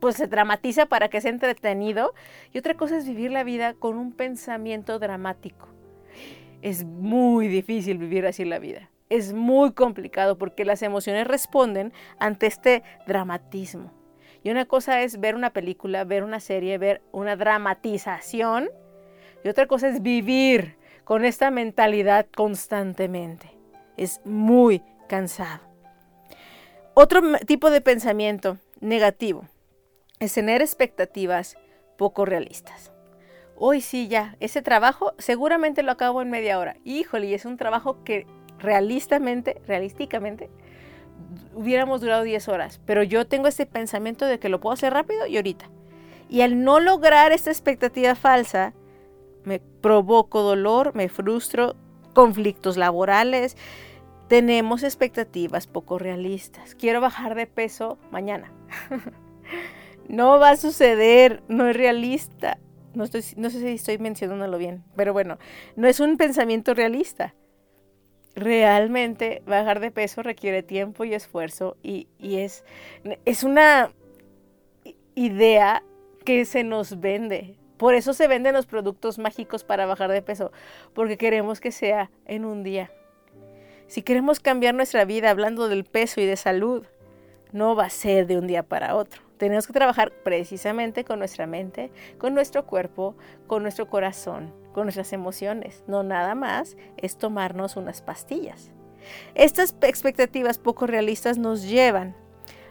pues 0.00 0.16
se 0.16 0.26
dramatiza 0.26 0.86
para 0.86 1.08
que 1.08 1.20
sea 1.20 1.30
entretenido, 1.30 2.14
y 2.52 2.58
otra 2.58 2.74
cosa 2.74 2.96
es 2.96 3.06
vivir 3.06 3.30
la 3.30 3.44
vida 3.44 3.74
con 3.74 3.96
un 3.96 4.12
pensamiento 4.12 4.98
dramático 4.98 5.68
es 6.62 6.84
muy 6.84 7.48
difícil 7.48 7.98
vivir 7.98 8.26
así 8.26 8.44
la 8.44 8.58
vida. 8.58 8.90
Es 9.08 9.32
muy 9.32 9.72
complicado 9.72 10.38
porque 10.38 10.64
las 10.64 10.82
emociones 10.82 11.26
responden 11.26 11.92
ante 12.18 12.46
este 12.46 12.82
dramatismo. 13.06 13.92
Y 14.42 14.50
una 14.50 14.64
cosa 14.64 15.02
es 15.02 15.20
ver 15.20 15.34
una 15.34 15.50
película, 15.50 16.04
ver 16.04 16.22
una 16.22 16.40
serie, 16.40 16.78
ver 16.78 17.02
una 17.12 17.36
dramatización. 17.36 18.70
Y 19.44 19.48
otra 19.48 19.66
cosa 19.66 19.88
es 19.88 20.02
vivir 20.02 20.76
con 21.04 21.24
esta 21.24 21.50
mentalidad 21.50 22.26
constantemente. 22.34 23.50
Es 23.96 24.20
muy 24.24 24.82
cansado. 25.08 25.60
Otro 26.94 27.20
tipo 27.46 27.70
de 27.70 27.80
pensamiento 27.80 28.58
negativo 28.80 29.46
es 30.18 30.34
tener 30.34 30.60
expectativas 30.60 31.56
poco 31.96 32.24
realistas 32.24 32.92
hoy 33.60 33.82
sí 33.82 34.08
ya, 34.08 34.36
ese 34.40 34.62
trabajo 34.62 35.12
seguramente 35.18 35.82
lo 35.82 35.92
acabo 35.92 36.22
en 36.22 36.30
media 36.30 36.58
hora. 36.58 36.76
Híjole, 36.82 37.32
es 37.34 37.44
un 37.44 37.58
trabajo 37.58 38.02
que 38.04 38.26
realistamente, 38.58 39.60
realísticamente, 39.66 40.50
hubiéramos 41.54 42.00
durado 42.00 42.22
10 42.22 42.48
horas. 42.48 42.80
Pero 42.86 43.02
yo 43.02 43.26
tengo 43.26 43.48
ese 43.48 43.66
pensamiento 43.66 44.24
de 44.24 44.38
que 44.38 44.48
lo 44.48 44.60
puedo 44.60 44.72
hacer 44.72 44.94
rápido 44.94 45.26
y 45.26 45.36
ahorita. 45.36 45.70
Y 46.30 46.40
al 46.40 46.64
no 46.64 46.80
lograr 46.80 47.32
esta 47.32 47.50
expectativa 47.50 48.14
falsa, 48.14 48.72
me 49.44 49.58
provoco 49.58 50.42
dolor, 50.42 50.94
me 50.94 51.08
frustro, 51.08 51.76
conflictos 52.14 52.76
laborales. 52.76 53.56
Tenemos 54.28 54.82
expectativas 54.82 55.66
poco 55.66 55.98
realistas. 55.98 56.74
Quiero 56.74 57.00
bajar 57.00 57.34
de 57.34 57.46
peso 57.46 57.98
mañana. 58.10 58.52
no 60.08 60.38
va 60.38 60.50
a 60.50 60.56
suceder, 60.56 61.42
no 61.48 61.68
es 61.68 61.76
realista. 61.76 62.58
No, 62.94 63.06
sé 63.06 63.22
si 63.22 63.68
estoy 63.68 63.98
mencionándolo 63.98 64.58
bien, 64.58 64.82
pero 64.96 65.12
bueno, 65.12 65.38
no 65.76 65.86
es 65.86 66.00
un 66.00 66.16
pensamiento 66.16 66.74
realista. 66.74 67.34
Realmente 68.34 69.42
bajar 69.46 69.80
de 69.80 69.90
peso 69.90 70.22
requiere 70.22 70.62
tiempo 70.62 71.04
y 71.04 71.14
esfuerzo 71.14 71.76
y, 71.82 72.08
y 72.18 72.38
es, 72.38 72.64
es 73.24 73.44
una 73.44 73.92
idea 75.14 75.84
que 76.24 76.44
se 76.44 76.64
nos 76.64 77.00
vende. 77.00 77.59
Por 77.80 77.94
eso 77.94 78.12
se 78.12 78.28
venden 78.28 78.52
los 78.52 78.66
productos 78.66 79.18
mágicos 79.18 79.64
para 79.64 79.86
bajar 79.86 80.12
de 80.12 80.20
peso, 80.20 80.52
porque 80.92 81.16
queremos 81.16 81.60
que 81.60 81.72
sea 81.72 82.10
en 82.26 82.44
un 82.44 82.62
día. 82.62 82.90
Si 83.86 84.02
queremos 84.02 84.38
cambiar 84.38 84.74
nuestra 84.74 85.06
vida 85.06 85.30
hablando 85.30 85.66
del 85.66 85.84
peso 85.84 86.20
y 86.20 86.26
de 86.26 86.36
salud, 86.36 86.84
no 87.52 87.74
va 87.74 87.86
a 87.86 87.90
ser 87.90 88.26
de 88.26 88.36
un 88.36 88.46
día 88.46 88.64
para 88.64 88.96
otro. 88.96 89.22
Tenemos 89.38 89.66
que 89.66 89.72
trabajar 89.72 90.12
precisamente 90.12 91.04
con 91.04 91.20
nuestra 91.20 91.46
mente, 91.46 91.90
con 92.18 92.34
nuestro 92.34 92.66
cuerpo, 92.66 93.16
con 93.46 93.62
nuestro 93.62 93.88
corazón, 93.88 94.52
con 94.74 94.82
nuestras 94.84 95.14
emociones. 95.14 95.82
No 95.86 96.02
nada 96.02 96.34
más 96.34 96.76
es 96.98 97.16
tomarnos 97.16 97.76
unas 97.76 98.02
pastillas. 98.02 98.72
Estas 99.34 99.74
expectativas 99.80 100.58
poco 100.58 100.86
realistas 100.86 101.38
nos 101.38 101.62
llevan 101.62 102.14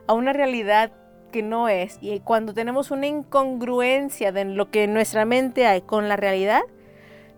a 0.06 0.14
una 0.14 0.34
realidad 0.34 0.92
que 1.30 1.42
no 1.42 1.70
es 1.70 1.98
y 2.02 2.20
cuando 2.20 2.54
tenemos 2.54 2.92
una 2.92 3.08
incongruencia 3.08 4.32
de 4.32 4.46
lo 4.46 4.70
que 4.70 4.84
en 4.84 4.94
nuestra 4.94 5.26
mente 5.26 5.66
hay 5.66 5.82
con 5.82 6.08
la 6.10 6.16
realidad, 6.16 6.62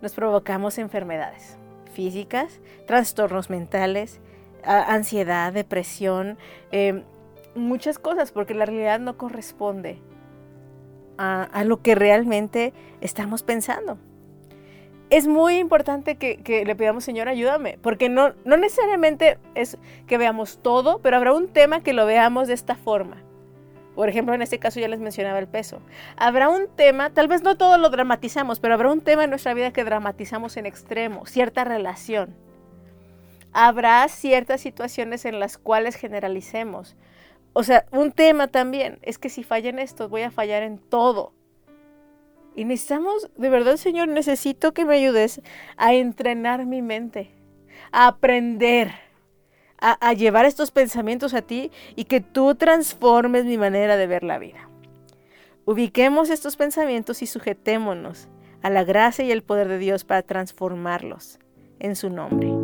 nos 0.00 0.14
provocamos 0.14 0.78
enfermedades 0.78 1.56
físicas, 1.92 2.60
trastornos 2.86 3.50
mentales, 3.50 4.20
ansiedad, 4.64 5.52
depresión, 5.52 6.38
eh, 6.70 7.02
muchas 7.54 7.98
cosas 7.98 8.32
porque 8.32 8.54
la 8.54 8.66
realidad 8.66 9.00
no 9.00 9.16
corresponde 9.16 9.98
a, 11.18 11.62
lo 11.64 11.82
que 11.82 11.94
realmente 11.94 12.72
estamos 13.00 13.44
pensando. 13.44 13.96
Es 15.08 15.28
muy 15.28 15.58
importante 15.58 16.16
que, 16.16 16.64
le 16.66 16.74
pidamos, 16.74 17.04
Señor, 17.04 17.28
ayúdame, 17.28 17.78
porque 17.80 18.08
no, 18.08 18.32
no 18.44 18.56
necesariamente 18.56 19.38
es 19.54 19.78
que 20.08 20.18
veamos 20.18 20.58
todo, 20.62 20.98
pero 21.00 21.16
habrá 21.16 21.32
un 21.32 21.46
tema 21.46 21.82
que 21.82 21.92
lo 21.92 22.06
veamos 22.06 22.48
de 22.48 22.54
esta 22.54 22.74
forma. 22.74 23.22
Por 23.94 24.08
ejemplo, 24.08 24.34
en 24.34 24.42
este 24.42 24.58
caso 24.58 24.80
ya 24.80 24.88
les 24.88 25.00
mencionaba 25.00 25.38
el 25.38 25.48
peso. 25.48 25.82
Habrá 26.16 26.48
un 26.48 26.68
tema, 26.68 27.10
tal 27.10 27.28
vez 27.28 27.42
no 27.42 27.56
todo 27.56 27.76
lo 27.76 27.90
dramatizamos, 27.90 28.58
pero 28.58 28.74
habrá 28.74 28.90
un 28.90 29.02
tema 29.02 29.24
en 29.24 29.30
nuestra 29.30 29.52
vida 29.54 29.72
que 29.72 29.84
dramatizamos 29.84 30.56
en 30.56 30.66
extremo, 30.66 31.26
cierta 31.26 31.64
relación. 31.64 32.34
Habrá 33.52 34.08
ciertas 34.08 34.62
situaciones 34.62 35.26
en 35.26 35.38
las 35.38 35.58
cuales 35.58 35.96
generalicemos. 35.96 36.96
O 37.52 37.64
sea, 37.64 37.84
un 37.92 38.12
tema 38.12 38.48
también 38.48 38.98
es 39.02 39.18
que 39.18 39.28
si 39.28 39.44
falla 39.44 39.68
en 39.68 39.78
esto, 39.78 40.08
voy 40.08 40.22
a 40.22 40.30
fallar 40.30 40.62
en 40.62 40.78
todo. 40.78 41.34
Y 42.54 42.64
necesitamos, 42.64 43.30
de 43.36 43.50
verdad, 43.50 43.76
Señor, 43.76 44.08
necesito 44.08 44.72
que 44.72 44.86
me 44.86 44.96
ayudes 44.96 45.42
a 45.76 45.92
entrenar 45.92 46.64
mi 46.64 46.80
mente, 46.80 47.30
a 47.92 48.06
aprender, 48.06 48.92
a, 49.82 50.12
llevar 50.12 50.44
estos 50.44 50.70
pensamientos 50.70 51.34
a 51.34 51.42
ti 51.42 51.72
y 51.96 52.04
que 52.04 52.20
tú 52.20 52.54
transformes 52.54 53.44
mi 53.44 53.58
manera 53.58 53.96
de 53.96 54.06
ver 54.06 54.22
la 54.22 54.38
vida. 54.38 54.68
Ubiquemos 55.64 56.30
estos 56.30 56.56
pensamientos 56.56 57.22
y 57.22 57.26
sujetémonos 57.26 58.28
a 58.62 58.70
la 58.70 58.84
gracia 58.84 59.24
y 59.24 59.32
el 59.32 59.42
poder 59.42 59.68
de 59.68 59.78
Dios 59.78 60.04
para 60.04 60.22
transformarlos 60.22 61.40
en 61.80 61.96
su 61.96 62.10
nombre. 62.10 62.61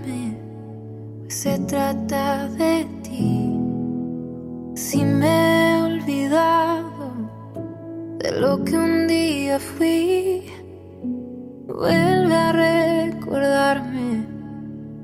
Pues 0.00 1.34
se 1.34 1.58
trata 1.60 2.48
de 2.48 2.86
ti. 3.02 3.58
Si 4.74 5.04
me 5.04 5.70
he 5.70 5.82
olvidado 5.82 7.12
de 8.18 8.40
lo 8.40 8.64
que 8.64 8.76
un 8.76 9.06
día 9.06 9.58
fui, 9.58 10.42
vuelve 11.66 12.34
a 12.34 12.52
recordarme 12.52 14.26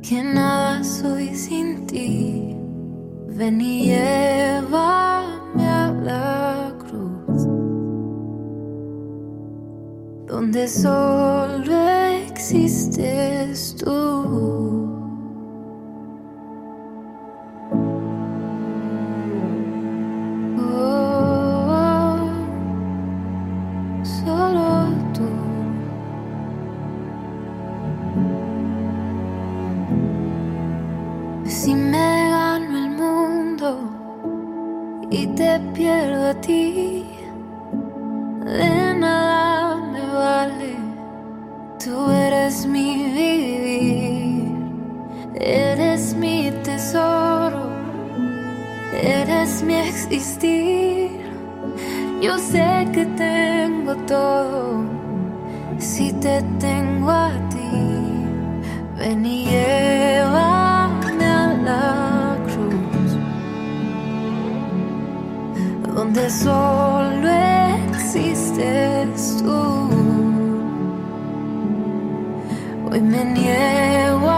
que 0.02 0.22
nada 0.22 0.82
soy 0.84 1.34
sin 1.34 1.86
ti. 1.86 2.56
Ven 3.28 3.60
y 3.60 3.86
llévame 3.86 5.64
a 5.68 5.92
la 6.02 6.74
cruz, 6.78 7.46
donde 10.26 10.66
solo 10.66 11.88
existes 12.26 13.76
tú. 13.76 14.47
Hoy 73.18 73.24
me 73.24 73.34
niego 73.34 74.37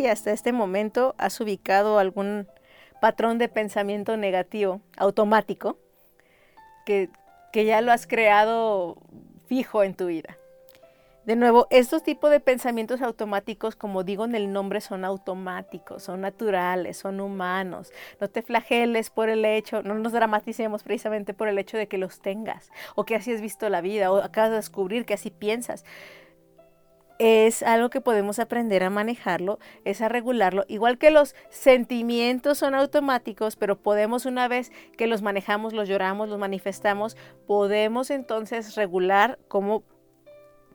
si 0.00 0.06
hasta 0.06 0.32
este 0.32 0.52
momento 0.52 1.14
has 1.18 1.38
ubicado 1.42 1.98
algún 1.98 2.48
patrón 3.02 3.36
de 3.36 3.48
pensamiento 3.48 4.16
negativo 4.16 4.80
automático 4.96 5.76
que, 6.86 7.10
que 7.52 7.66
ya 7.66 7.82
lo 7.82 7.92
has 7.92 8.06
creado 8.06 8.96
fijo 9.46 9.82
en 9.82 9.94
tu 9.94 10.06
vida. 10.06 10.38
De 11.26 11.36
nuevo, 11.36 11.66
estos 11.68 12.02
tipos 12.02 12.30
de 12.30 12.40
pensamientos 12.40 13.02
automáticos, 13.02 13.76
como 13.76 14.02
digo 14.02 14.24
en 14.24 14.34
el 14.34 14.54
nombre, 14.54 14.80
son 14.80 15.04
automáticos, 15.04 16.02
son 16.02 16.22
naturales, 16.22 16.96
son 16.96 17.20
humanos. 17.20 17.92
No 18.20 18.28
te 18.28 18.40
flageles 18.40 19.10
por 19.10 19.28
el 19.28 19.44
hecho, 19.44 19.82
no 19.82 19.94
nos 19.94 20.12
dramaticemos 20.12 20.82
precisamente 20.82 21.34
por 21.34 21.48
el 21.48 21.58
hecho 21.58 21.76
de 21.76 21.88
que 21.88 21.98
los 21.98 22.20
tengas, 22.20 22.70
o 22.94 23.04
que 23.04 23.16
así 23.16 23.34
has 23.34 23.42
visto 23.42 23.68
la 23.68 23.82
vida, 23.82 24.10
o 24.10 24.16
acabas 24.16 24.50
de 24.50 24.56
descubrir 24.56 25.04
que 25.04 25.12
así 25.12 25.30
piensas 25.30 25.84
es 27.20 27.62
algo 27.62 27.90
que 27.90 28.00
podemos 28.00 28.38
aprender 28.38 28.82
a 28.82 28.88
manejarlo, 28.88 29.58
es 29.84 30.00
a 30.00 30.08
regularlo, 30.08 30.64
igual 30.68 30.96
que 30.96 31.10
los 31.10 31.36
sentimientos 31.50 32.56
son 32.56 32.74
automáticos, 32.74 33.56
pero 33.56 33.76
podemos 33.76 34.24
una 34.24 34.48
vez 34.48 34.72
que 34.96 35.06
los 35.06 35.20
manejamos, 35.20 35.74
los 35.74 35.86
lloramos, 35.86 36.30
los 36.30 36.38
manifestamos, 36.38 37.18
podemos 37.46 38.10
entonces 38.10 38.74
regular 38.74 39.38
cómo, 39.48 39.82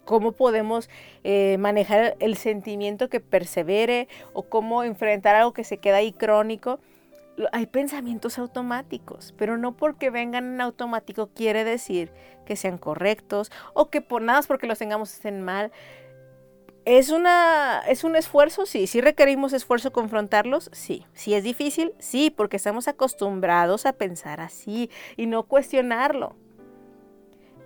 cómo 0.06 0.34
podemos 0.34 0.88
eh, 1.24 1.58
manejar 1.58 2.16
el 2.20 2.38
sentimiento 2.38 3.10
que 3.10 3.20
persevere 3.20 4.08
o 4.34 4.44
cómo 4.44 4.84
enfrentar 4.84 5.34
algo 5.34 5.52
que 5.52 5.64
se 5.64 5.80
queda 5.80 5.98
ahí 5.98 6.14
crónico. 6.14 6.80
Hay 7.54 7.66
pensamientos 7.66 8.38
automáticos, 8.38 9.34
pero 9.36 9.58
no 9.58 9.76
porque 9.76 10.12
vengan 10.12 10.54
en 10.54 10.62
automático 10.62 11.32
quiere 11.34 11.64
decir 11.64 12.12
que 12.46 12.56
sean 12.56 12.78
correctos 12.78 13.52
o 13.74 13.90
que 13.90 14.02
por 14.02 14.22
nada 14.22 14.44
porque 14.48 14.68
los 14.68 14.78
tengamos 14.78 15.12
estén 15.12 15.42
mal 15.42 15.72
¿Es, 16.86 17.10
una, 17.10 17.82
¿Es 17.88 18.04
un 18.04 18.16
esfuerzo? 18.16 18.68
Sí. 18.68 18.86
¿Sí 18.86 19.02
requerimos 19.02 19.54
esfuerzo 19.54 19.92
confrontarlos? 19.92 20.70
Sí. 20.72 21.06
¿Sí 21.14 21.34
es 21.34 21.44
difícil? 21.44 21.94
Sí, 21.98 22.30
porque 22.30 22.58
estamos 22.58 22.88
acostumbrados 22.88 23.88
a 23.88 23.94
pensar 23.94 24.40
así 24.40 24.92
y 25.18 25.26
no 25.26 25.44
cuestionarlo. 25.44 26.36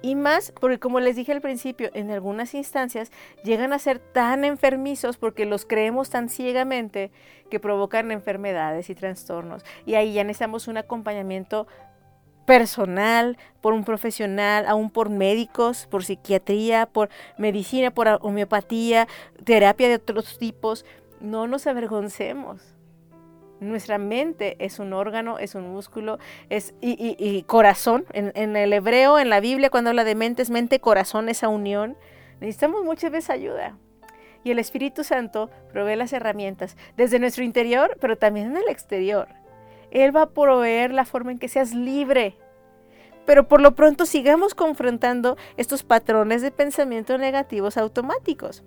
Y 0.01 0.15
más 0.15 0.53
porque 0.58 0.79
como 0.79 1.01
les 1.01 1.17
dije 1.17 1.34
al 1.34 1.41
principio, 1.41 1.89
en 1.93 2.10
algunas 2.10 2.53
instancias 2.53 3.12
llegan 3.43 3.73
a 3.73 3.79
ser 3.79 3.99
tan 3.99 4.45
enfermizos 4.45 5.17
porque 5.17 5.45
los 5.45 5.65
creemos 5.65 6.10
tan 6.10 6.29
ciegamente 6.29 7.12
que 7.49 7.60
provocan 7.60 8.12
enfermedades 8.12 8.89
y 8.89 8.95
trastornos. 8.95 9.63
Y 9.86 9.95
ahí 9.95 10.13
ya 10.13 10.23
necesitamos 10.23 10.69
un 10.69 10.77
acompañamiento 10.77 11.67
personal, 12.50 13.38
por 13.62 13.74
un 13.74 13.84
profesional, 13.84 14.66
aún 14.68 14.90
por 14.90 15.12
médicos, 15.12 15.86
por 15.86 16.04
psiquiatría, 16.04 16.88
por 16.88 17.10
medicina, 17.38 17.92
por 17.92 18.08
homeopatía, 18.22 19.08
terapia 19.44 19.88
de 19.88 19.96
otros 19.96 20.40
tipos. 20.40 20.84
No 21.22 21.46
nos 21.46 21.68
avergoncemos. 21.68 22.60
Nuestra 23.60 24.00
mente 24.00 24.56
es 24.58 24.80
un 24.80 24.94
órgano, 24.94 25.38
es 25.38 25.54
un 25.54 25.70
músculo, 25.70 26.18
es 26.50 26.74
y, 26.82 27.44
corazón. 27.44 28.06
En, 28.14 28.32
en, 28.34 28.56
el 28.56 28.74
hebreo, 28.74 29.20
en 29.20 29.30
la 29.30 29.42
Biblia, 29.42 29.70
cuando 29.70 29.92
habla 29.92 30.04
de 30.04 30.16
mente, 30.16 30.42
es 30.42 30.50
mente, 30.50 30.80
corazón, 30.80 31.30
esa 31.30 31.50
unión. 31.50 31.98
Necesitamos 32.40 32.84
muchas 32.84 33.12
veces 33.12 33.30
ayuda. 33.30 33.78
Y 34.44 34.50
el 34.50 34.58
Espíritu 34.58 35.04
Santo 35.04 35.52
provee 35.72 35.96
las 35.96 36.14
herramientas 36.14 36.78
desde 36.98 37.20
nuestro 37.20 37.44
interior, 37.44 37.96
pero 38.02 38.18
también 38.18 38.48
en 38.48 38.58
el 38.58 38.70
exterior. 38.70 39.28
Él 39.91 40.15
va 40.15 40.23
a 40.23 40.30
proveer 40.30 40.91
la 40.91 41.06
forma 41.06 41.32
en 41.32 41.39
que 41.39 41.47
seas 41.47 41.73
libre. 41.73 42.36
Pero 43.25 43.47
por 43.47 43.62
lo 43.62 43.75
pronto 43.75 44.06
sigamos 44.06 44.56
confrontando 44.56 45.38
estos 45.58 45.84
patrones 45.84 46.41
de 46.41 46.52
pensamiento 46.52 47.17
negativos 47.17 47.78
automáticos. 47.78 48.63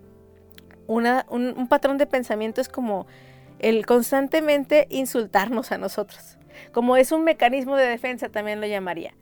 un, 0.86 1.66
patrón 1.68 1.98
de 1.98 2.06
pensamiento 2.06 2.60
es 2.60 2.68
como 2.68 3.06
el 3.58 3.86
constantemente 3.86 4.86
insultarnos 4.90 5.72
a 5.72 5.78
nosotros. 5.78 6.38
Como 6.72 6.96
es 6.96 7.12
un 7.12 7.24
mecanismo 7.24 7.76
de 7.76 7.86
defensa, 7.86 8.28
también 8.28 8.60
lo 8.60 8.66
llamaría. 8.66 9.14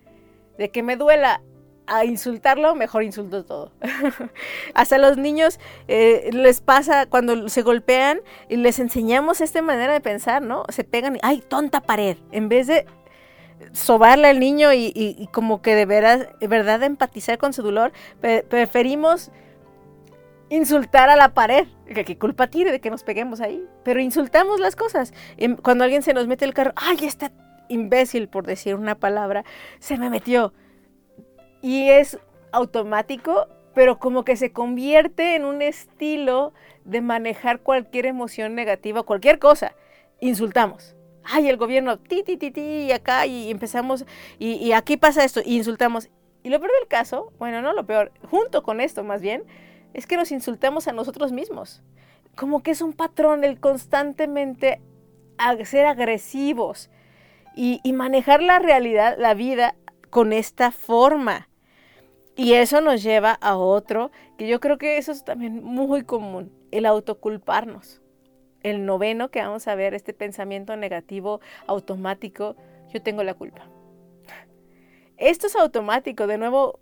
De 0.58 0.70
que 0.70 0.82
me 0.82 0.96
duela 0.96 1.42
a 1.90 2.04
insultarlo, 2.04 2.74
mejor 2.76 3.02
insulto 3.02 3.44
todo. 3.44 3.72
Hasta 4.74 4.96
los 4.96 5.16
niños 5.16 5.58
eh, 5.88 6.30
les 6.32 6.60
pasa 6.60 7.06
cuando 7.06 7.48
se 7.48 7.62
golpean 7.62 8.20
y 8.48 8.56
les 8.56 8.78
enseñamos 8.78 9.40
esta 9.40 9.60
manera 9.60 9.92
de 9.92 10.00
pensar, 10.00 10.40
¿no? 10.40 10.64
Se 10.68 10.84
pegan 10.84 11.16
y, 11.16 11.18
ay, 11.22 11.42
tonta 11.46 11.80
pared. 11.80 12.16
En 12.30 12.48
vez 12.48 12.68
de 12.68 12.86
sobarle 13.72 14.28
al 14.28 14.38
niño 14.38 14.72
y, 14.72 15.28
como 15.32 15.62
que 15.62 15.74
de, 15.74 15.84
de 15.84 16.46
verdad 16.46 16.82
empatizar 16.84 17.38
con 17.38 17.52
su 17.52 17.62
dolor, 17.62 17.92
preferimos 18.20 19.32
insultar 20.48 21.10
a 21.10 21.16
la 21.16 21.34
pared. 21.34 21.66
¿Qué 21.86 22.16
culpa 22.18 22.46
tiene 22.46 22.70
de 22.70 22.80
que 22.80 22.90
nos 22.90 23.02
peguemos 23.02 23.40
ahí? 23.40 23.64
Pero 23.82 24.00
insultamos 24.00 24.60
las 24.60 24.76
cosas. 24.76 25.12
Em, 25.36 25.56
cuando 25.56 25.82
alguien 25.82 26.02
se 26.02 26.14
nos 26.14 26.28
mete 26.28 26.44
el 26.44 26.54
carro, 26.54 26.72
ay, 26.76 26.98
este 27.02 27.30
imbécil, 27.68 28.28
por 28.28 28.46
decir 28.46 28.76
una 28.76 28.94
palabra, 28.94 29.44
se 29.80 29.98
me 29.98 30.08
metió 30.08 30.52
y 31.62 31.88
es 31.88 32.18
automático, 32.52 33.48
pero 33.74 33.98
como 33.98 34.24
que 34.24 34.36
se 34.36 34.52
convierte 34.52 35.36
en 35.36 35.44
un 35.44 35.62
estilo 35.62 36.52
de 36.84 37.00
manejar 37.00 37.60
cualquier 37.60 38.06
emoción 38.06 38.54
negativa, 38.54 39.02
cualquier 39.02 39.38
cosa. 39.38 39.74
Insultamos. 40.20 40.96
Ay, 41.22 41.48
el 41.48 41.56
gobierno, 41.56 41.98
ti, 41.98 42.22
ti, 42.22 42.36
ti, 42.36 42.50
ti, 42.50 42.60
y 42.60 42.92
acá, 42.92 43.26
y 43.26 43.50
empezamos, 43.50 44.04
y, 44.38 44.72
aquí 44.72 44.96
pasa 44.96 45.24
esto, 45.24 45.40
y 45.44 45.56
insultamos. 45.56 46.08
Y 46.42 46.48
lo 46.48 46.58
peor 46.58 46.72
del 46.78 46.88
caso, 46.88 47.32
bueno, 47.38 47.60
no 47.60 47.74
lo 47.74 47.84
peor, 47.84 48.10
junto 48.30 48.62
con 48.62 48.80
esto 48.80 49.04
más 49.04 49.20
bien, 49.20 49.44
es 49.92 50.06
que 50.06 50.16
nos 50.16 50.32
insultamos 50.32 50.88
a 50.88 50.92
nosotros 50.92 51.30
mismos. 51.30 51.82
Como 52.36 52.62
que 52.62 52.70
es 52.70 52.80
un 52.80 52.94
patrón 52.94 53.44
el 53.44 53.60
constantemente 53.60 54.80
ser 55.64 55.86
agresivos 55.86 56.90
y, 57.54 57.80
y 57.84 57.92
manejar 57.92 58.42
la 58.42 58.58
realidad, 58.58 59.16
la 59.18 59.34
vida, 59.34 59.74
con 60.08 60.32
esta 60.32 60.70
forma. 60.70 61.49
Y 62.36 62.54
eso 62.54 62.80
nos 62.80 63.02
lleva 63.02 63.32
a 63.32 63.56
otro, 63.56 64.10
que 64.38 64.46
yo 64.46 64.60
creo 64.60 64.78
que 64.78 64.98
eso 64.98 65.12
es 65.12 65.24
también 65.24 65.62
muy 65.62 66.04
común, 66.04 66.52
el 66.70 66.86
autoculparnos. 66.86 68.00
El 68.62 68.86
noveno 68.86 69.30
que 69.30 69.40
vamos 69.40 69.66
a 69.68 69.74
ver, 69.74 69.94
este 69.94 70.12
pensamiento 70.12 70.76
negativo 70.76 71.40
automático, 71.66 72.56
yo 72.92 73.02
tengo 73.02 73.22
la 73.24 73.34
culpa. 73.34 73.68
Esto 75.16 75.46
es 75.46 75.56
automático, 75.56 76.26
de 76.26 76.38
nuevo, 76.38 76.80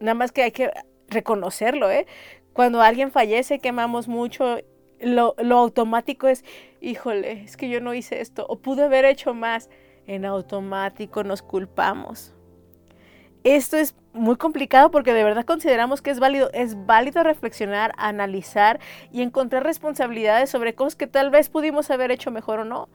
nada 0.00 0.14
más 0.14 0.32
que 0.32 0.42
hay 0.42 0.52
que 0.52 0.70
reconocerlo, 1.08 1.90
¿eh? 1.90 2.06
Cuando 2.52 2.80
alguien 2.82 3.10
fallece, 3.10 3.58
quemamos 3.58 4.06
mucho, 4.06 4.58
lo, 5.00 5.34
lo 5.38 5.58
automático 5.58 6.28
es, 6.28 6.44
híjole, 6.80 7.42
es 7.42 7.56
que 7.56 7.68
yo 7.68 7.80
no 7.80 7.94
hice 7.94 8.20
esto, 8.20 8.46
o 8.48 8.58
pude 8.58 8.84
haber 8.84 9.04
hecho 9.04 9.34
más. 9.34 9.70
En 10.06 10.26
automático 10.26 11.24
nos 11.24 11.42
culpamos 11.42 12.34
esto 13.44 13.76
es 13.76 13.94
muy 14.14 14.36
complicado 14.36 14.90
porque 14.90 15.12
de 15.12 15.22
verdad 15.22 15.44
consideramos 15.44 16.00
que 16.00 16.10
es 16.10 16.18
válido, 16.18 16.50
es 16.52 16.86
válido 16.86 17.22
reflexionar, 17.22 17.92
analizar 17.96 18.80
y 19.12 19.22
encontrar 19.22 19.64
responsabilidades 19.64 20.50
sobre 20.50 20.74
cosas 20.74 20.96
que 20.96 21.06
tal 21.06 21.30
vez 21.30 21.50
pudimos 21.50 21.90
haber 21.90 22.10
hecho 22.10 22.30
mejor 22.30 22.60
o 22.60 22.64
no. 22.64 22.88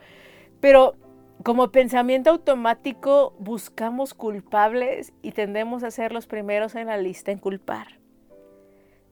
Pero 0.59 0.95
como 1.43 1.71
pensamiento 1.71 2.31
automático 2.31 3.35
buscamos 3.39 4.13
culpables 4.13 5.13
y 5.21 5.31
tendemos 5.31 5.83
a 5.83 5.91
ser 5.91 6.11
los 6.11 6.25
primeros 6.25 6.75
en 6.75 6.87
la 6.87 6.97
lista 6.97 7.31
en 7.31 7.37
culpar. 7.37 7.99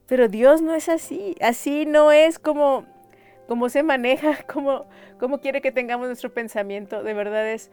Pero 0.08 0.30
Dios 0.30 0.62
no 0.62 0.74
es 0.74 0.90
así, 0.90 1.36
así 1.42 1.86
no 1.86 2.12
es 2.12 2.40
como, 2.40 2.86
como 3.48 3.70
se 3.70 3.84
maneja, 3.84 4.44
como, 4.52 4.86
como 5.20 5.40
quiere 5.40 5.62
que 5.62 5.72
tengamos 5.72 6.08
nuestro 6.08 6.34
pensamiento, 6.34 7.04
de 7.04 7.14
verdad 7.14 7.48
es 7.48 7.70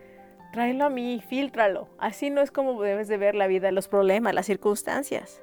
tráelo 0.54 0.84
a 0.84 0.88
mí, 0.88 1.20
filtralo. 1.28 1.88
Así 1.98 2.30
no 2.30 2.40
es 2.40 2.52
como 2.52 2.80
debes 2.80 3.08
de 3.08 3.16
ver 3.16 3.34
la 3.34 3.48
vida, 3.48 3.72
los 3.72 3.88
problemas, 3.88 4.34
las 4.34 4.46
circunstancias. 4.46 5.42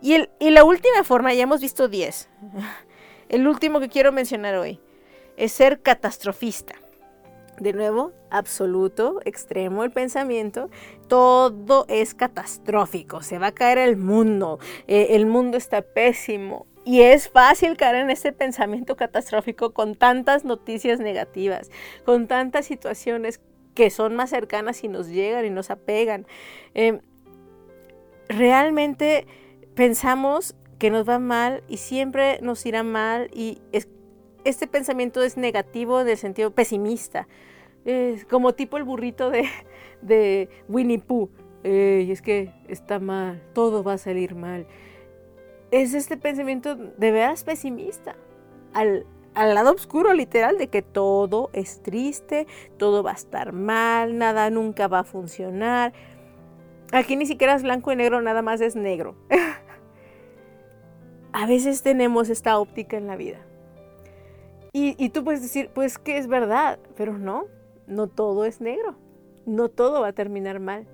Y, 0.00 0.14
el, 0.14 0.30
y 0.38 0.48
la 0.52 0.64
última 0.64 1.04
forma, 1.04 1.34
ya 1.34 1.42
hemos 1.42 1.60
visto 1.60 1.86
10. 1.86 2.30
El 3.28 3.46
último 3.46 3.80
que 3.80 3.90
quiero 3.90 4.10
mencionar 4.10 4.54
hoy 4.54 4.80
es 5.36 5.52
ser 5.52 5.82
catastrofista. 5.82 6.74
De 7.58 7.74
nuevo, 7.74 8.12
absoluto, 8.30 9.20
extremo 9.24 9.84
el 9.84 9.90
pensamiento. 9.90 10.70
Todo 11.08 11.84
es 11.88 12.14
catastrófico. 12.14 13.22
Se 13.22 13.38
va 13.38 13.48
a 13.48 13.52
caer 13.52 13.78
el 13.78 13.96
mundo. 13.96 14.60
Eh, 14.86 15.08
el 15.10 15.26
mundo 15.26 15.58
está 15.58 15.82
pésimo. 15.82 16.66
Y 16.84 17.02
es 17.02 17.28
fácil 17.28 17.76
caer 17.76 17.96
en 17.96 18.10
este 18.10 18.32
pensamiento 18.32 18.96
catastrófico 18.96 19.72
con 19.72 19.94
tantas 19.94 20.44
noticias 20.44 21.00
negativas, 21.00 21.70
con 22.04 22.28
tantas 22.28 22.66
situaciones 22.66 23.40
que 23.74 23.90
son 23.90 24.14
más 24.14 24.30
cercanas 24.30 24.82
y 24.84 24.88
nos 24.88 25.08
llegan 25.08 25.44
y 25.44 25.50
nos 25.50 25.70
apegan. 25.70 26.26
Em, 26.74 27.00
realmente 28.28 29.26
pensamos 29.74 30.54
que 30.78 30.90
nos 30.90 31.08
va 31.08 31.18
mal 31.18 31.62
y 31.68 31.78
siempre 31.78 32.38
nos 32.42 32.64
irá 32.66 32.82
mal 32.82 33.30
y 33.32 33.60
este 34.44 34.66
pensamiento 34.66 35.22
es 35.22 35.36
negativo 35.36 36.00
en 36.00 36.08
el 36.08 36.16
sentido 36.16 36.50
pesimista, 36.50 37.26
es 37.84 38.24
como 38.24 38.54
tipo 38.54 38.76
el 38.76 38.84
burrito 38.84 39.30
de, 39.30 39.48
de 40.02 40.48
Winnie 40.68 40.98
Pooh. 40.98 41.30
y 41.64 42.10
es 42.10 42.22
que 42.22 42.52
está 42.68 42.98
mal, 42.98 43.42
todo 43.54 43.82
va 43.82 43.94
a 43.94 43.98
salir 43.98 44.34
mal. 44.34 44.66
Es 45.70 45.94
este 45.94 46.16
pensamiento 46.16 46.76
de 46.76 47.10
veras 47.10 47.42
pesimista. 47.44 48.16
Al, 48.72 49.06
al 49.34 49.54
lado 49.54 49.72
oscuro 49.72 50.14
literal 50.14 50.58
de 50.58 50.68
que 50.68 50.82
todo 50.82 51.50
es 51.52 51.82
triste, 51.82 52.46
todo 52.78 53.02
va 53.02 53.12
a 53.12 53.14
estar 53.14 53.52
mal, 53.52 54.16
nada 54.16 54.48
nunca 54.50 54.88
va 54.88 55.00
a 55.00 55.04
funcionar. 55.04 55.92
Aquí 56.92 57.16
ni 57.16 57.26
siquiera 57.26 57.54
es 57.54 57.62
blanco 57.62 57.92
y 57.92 57.96
negro, 57.96 58.22
nada 58.22 58.42
más 58.42 58.60
es 58.60 58.76
negro. 58.76 59.16
a 61.32 61.46
veces 61.46 61.82
tenemos 61.82 62.30
esta 62.30 62.58
óptica 62.58 62.96
en 62.96 63.08
la 63.08 63.16
vida. 63.16 63.44
Y, 64.76 65.10
tú 65.10 65.22
puedes 65.22 65.40
decir, 65.40 65.70
pues 65.72 65.98
que 65.98 66.18
es 66.18 66.26
verdad, 66.26 66.80
pero 66.96 67.16
no, 67.16 67.44
no 67.86 68.08
todo 68.08 68.44
es 68.44 68.60
negro, 68.60 68.96
no 69.46 69.68
todo 69.68 70.00
va 70.00 70.08
a 70.08 70.12
terminar 70.12 70.58
mal. 70.58 70.88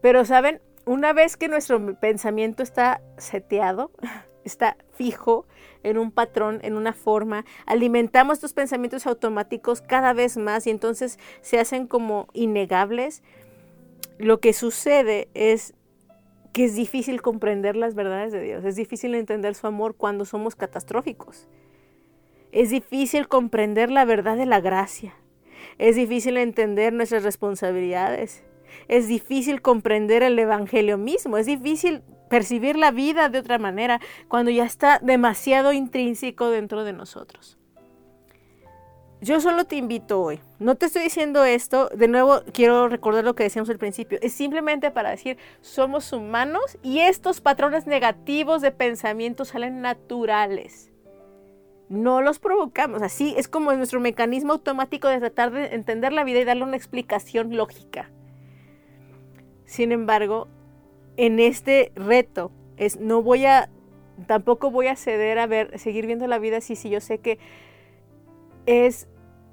Pero 0.00 0.24
saben, 0.24 0.60
una 0.86 1.12
vez 1.12 1.36
que 1.36 1.48
nuestro 1.48 1.98
pensamiento 1.98 2.62
está 2.62 3.02
seteado, 3.16 3.90
está 4.44 4.76
fijo 4.92 5.46
en 5.82 5.98
un 5.98 6.10
patrón, 6.10 6.60
en 6.62 6.76
una 6.76 6.92
forma. 6.92 7.44
Alimentamos 7.66 8.38
estos 8.38 8.52
pensamientos 8.52 9.06
automáticos 9.06 9.80
cada 9.80 10.12
vez 10.12 10.36
más 10.36 10.66
y 10.66 10.70
entonces 10.70 11.18
se 11.40 11.58
hacen 11.58 11.86
como 11.86 12.28
innegables. 12.32 13.22
Lo 14.18 14.40
que 14.40 14.52
sucede 14.52 15.28
es 15.34 15.74
que 16.52 16.64
es 16.64 16.76
difícil 16.76 17.20
comprender 17.20 17.74
las 17.74 17.96
verdades 17.96 18.32
de 18.32 18.40
Dios, 18.40 18.64
es 18.64 18.76
difícil 18.76 19.14
entender 19.16 19.56
su 19.56 19.66
amor 19.66 19.96
cuando 19.96 20.24
somos 20.24 20.54
catastróficos. 20.54 21.48
Es 22.52 22.70
difícil 22.70 23.26
comprender 23.26 23.90
la 23.90 24.04
verdad 24.04 24.36
de 24.36 24.46
la 24.46 24.60
gracia. 24.60 25.14
Es 25.78 25.96
difícil 25.96 26.36
entender 26.36 26.92
nuestras 26.92 27.24
responsabilidades. 27.24 28.44
Es 28.86 29.08
difícil 29.08 29.60
comprender 29.60 30.22
el 30.22 30.38
Evangelio 30.38 30.96
mismo. 30.96 31.36
Es 31.36 31.46
difícil 31.46 32.02
percibir 32.28 32.76
la 32.76 32.90
vida 32.90 33.28
de 33.28 33.38
otra 33.38 33.58
manera 33.58 34.00
cuando 34.28 34.50
ya 34.50 34.64
está 34.64 34.98
demasiado 35.02 35.72
intrínseco 35.72 36.50
dentro 36.50 36.84
de 36.84 36.92
nosotros. 36.92 37.58
Yo 39.24 39.40
solo 39.40 39.64
te 39.64 39.76
invito 39.76 40.20
hoy. 40.20 40.40
No 40.58 40.74
te 40.74 40.84
estoy 40.84 41.04
diciendo 41.04 41.44
esto, 41.44 41.88
de 41.94 42.08
nuevo 42.08 42.42
quiero 42.52 42.88
recordar 42.88 43.24
lo 43.24 43.34
que 43.34 43.44
decíamos 43.44 43.70
al 43.70 43.78
principio. 43.78 44.18
Es 44.20 44.34
simplemente 44.34 44.90
para 44.90 45.10
decir, 45.10 45.38
somos 45.62 46.12
humanos 46.12 46.76
y 46.82 46.98
estos 46.98 47.40
patrones 47.40 47.86
negativos 47.86 48.60
de 48.60 48.70
pensamiento 48.70 49.46
salen 49.46 49.80
naturales. 49.80 50.92
No 51.88 52.20
los 52.20 52.38
provocamos. 52.38 53.00
Así 53.00 53.34
es 53.38 53.48
como 53.48 53.72
nuestro 53.72 53.98
mecanismo 53.98 54.52
automático 54.52 55.08
de 55.08 55.20
tratar 55.20 55.52
de 55.52 55.74
entender 55.74 56.12
la 56.12 56.24
vida 56.24 56.40
y 56.40 56.44
darle 56.44 56.64
una 56.64 56.76
explicación 56.76 57.56
lógica. 57.56 58.10
Sin 59.64 59.90
embargo, 59.90 60.48
en 61.16 61.40
este 61.40 61.92
reto 61.94 62.50
es 62.76 62.98
no 62.98 63.22
voy 63.22 63.46
a 63.46 63.70
tampoco 64.26 64.70
voy 64.70 64.88
a 64.88 64.96
ceder 64.96 65.38
a 65.38 65.46
ver 65.46 65.78
seguir 65.78 66.06
viendo 66.06 66.26
la 66.26 66.38
vida 66.38 66.58
así 66.58 66.76
si 66.76 66.90
yo 66.90 67.00
sé 67.00 67.18
que 67.18 67.38
es 68.66 69.08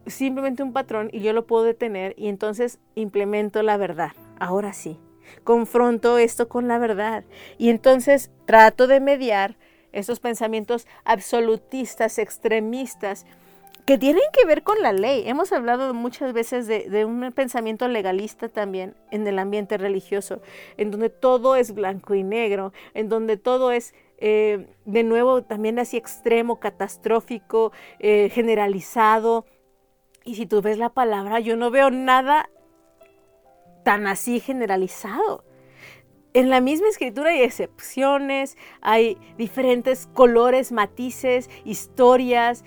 simplemente 0.05 0.63
un 0.63 0.73
patrón 0.73 1.09
y 1.11 1.21
yo 1.21 1.33
lo 1.33 1.45
puedo 1.45 1.63
detener 1.63 2.13
y 2.17 2.27
entonces 2.27 2.79
implemento 2.95 3.61
la 3.63 3.77
verdad. 3.77 4.11
Ahora 4.39 4.73
sí, 4.73 4.99
confronto 5.43 6.17
esto 6.17 6.47
con 6.49 6.67
la 6.67 6.79
verdad 6.79 7.23
y 7.57 7.69
entonces 7.69 8.31
trato 8.45 8.87
de 8.87 8.99
mediar 8.99 9.57
esos 9.91 10.19
pensamientos 10.19 10.87
absolutistas, 11.03 12.17
extremistas, 12.17 13.25
que 13.85 13.97
tienen 13.97 14.23
que 14.33 14.45
ver 14.45 14.63
con 14.63 14.81
la 14.81 14.93
ley. 14.93 15.23
Hemos 15.25 15.51
hablado 15.51 15.93
muchas 15.93 16.33
veces 16.33 16.67
de, 16.67 17.05
un 17.05 17.31
pensamiento 17.31 17.87
legalista 17.87 18.49
también 18.49 18.95
en 19.11 19.25
el 19.27 19.39
ambiente 19.39 19.77
religioso, 19.77 20.41
en 20.77 20.91
donde 20.91 21.09
todo 21.09 21.55
es 21.55 21.73
blanco 21.73 22.13
y 22.13 22.23
negro, 22.23 22.73
en 22.93 23.09
donde 23.09 23.37
todo 23.37 23.71
es 23.71 23.93
eh, 24.17 24.67
de 24.85 25.03
nuevo 25.03 25.43
también 25.43 25.79
así 25.79 25.97
extremo, 25.97 26.59
catastrófico, 26.59 27.71
eh, 27.99 28.29
generalizado, 28.31 29.45
y 30.23 30.35
si 30.35 30.45
tú 30.45 30.61
ves 30.61 30.77
la 30.77 30.89
palabra, 30.89 31.39
yo 31.39 31.55
no 31.55 31.71
veo 31.71 31.89
nada 31.89 32.49
tan 33.83 34.05
así 34.07 34.39
generalizado. 34.39 35.43
En 36.33 36.49
la 36.49 36.61
misma 36.61 36.87
escritura 36.87 37.31
hay 37.31 37.41
excepciones, 37.41 38.55
hay 38.81 39.17
diferentes 39.37 40.07
colores, 40.13 40.71
matices, 40.71 41.49
historias, 41.65 42.63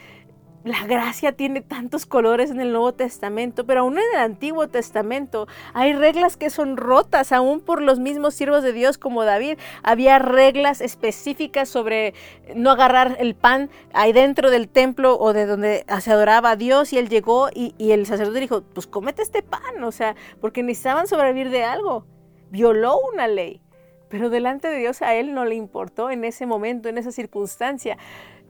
la 0.64 0.86
gracia 0.86 1.32
tiene 1.32 1.60
tantos 1.60 2.06
colores 2.06 2.50
en 2.50 2.58
el 2.58 2.72
Nuevo 2.72 2.94
Testamento, 2.94 3.66
pero 3.66 3.80
aún 3.80 3.98
en 3.98 4.04
el 4.14 4.20
Antiguo 4.20 4.66
Testamento 4.66 5.46
hay 5.74 5.92
reglas 5.92 6.38
que 6.38 6.48
son 6.48 6.78
rotas, 6.78 7.32
aún 7.32 7.60
por 7.60 7.82
los 7.82 7.98
mismos 8.00 8.34
siervos 8.34 8.62
de 8.62 8.72
Dios 8.72 8.96
como 8.96 9.24
David. 9.24 9.58
Había 9.82 10.18
reglas 10.18 10.80
específicas 10.80 11.68
sobre 11.68 12.14
no 12.56 12.70
agarrar 12.70 13.16
el 13.20 13.34
pan 13.34 13.68
ahí 13.92 14.14
dentro 14.14 14.50
del 14.50 14.68
templo 14.68 15.18
o 15.18 15.34
de 15.34 15.44
donde 15.44 15.84
se 16.00 16.10
adoraba 16.10 16.52
a 16.52 16.56
Dios 16.56 16.94
y 16.94 16.98
él 16.98 17.10
llegó 17.10 17.50
y, 17.54 17.74
y 17.76 17.92
el 17.92 18.06
sacerdote 18.06 18.40
dijo, 18.40 18.62
pues 18.62 18.86
cómete 18.86 19.20
este 19.20 19.42
pan, 19.42 19.84
o 19.84 19.92
sea, 19.92 20.16
porque 20.40 20.62
necesitaban 20.62 21.06
sobrevivir 21.06 21.50
de 21.50 21.64
algo. 21.64 22.06
Violó 22.50 22.98
una 23.12 23.28
ley, 23.28 23.60
pero 24.08 24.30
delante 24.30 24.68
de 24.68 24.78
Dios 24.78 25.02
a 25.02 25.14
él 25.14 25.34
no 25.34 25.44
le 25.44 25.56
importó 25.56 26.08
en 26.08 26.24
ese 26.24 26.46
momento, 26.46 26.88
en 26.88 26.96
esa 26.96 27.12
circunstancia 27.12 27.98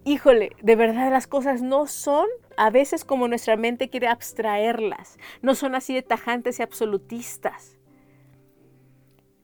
híjole, 0.04 0.52
de 0.62 0.76
verdad 0.76 1.10
las 1.10 1.26
cosas 1.26 1.62
no 1.62 1.86
son 1.86 2.26
a 2.56 2.70
veces 2.70 3.04
como 3.04 3.28
nuestra 3.28 3.56
mente 3.56 3.90
quiere 3.90 4.08
abstraerlas, 4.08 5.18
no 5.42 5.54
son 5.54 5.74
así 5.74 5.94
de 5.94 6.02
tajantes 6.02 6.58
y 6.58 6.62
absolutistas. 6.62 7.78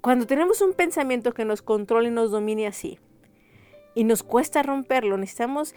Cuando 0.01 0.27
tenemos 0.27 0.61
un 0.61 0.73
pensamiento 0.73 1.35
que 1.35 1.45
nos 1.45 1.63
controla 1.63 2.09
y 2.09 2.11
nos 2.11 2.31
domine 2.31 2.67
así, 2.67 2.99
y 3.95 4.05
nos 4.05 4.23
cuesta 4.23 4.63
romperlo, 4.63 5.17
necesitamos 5.17 5.75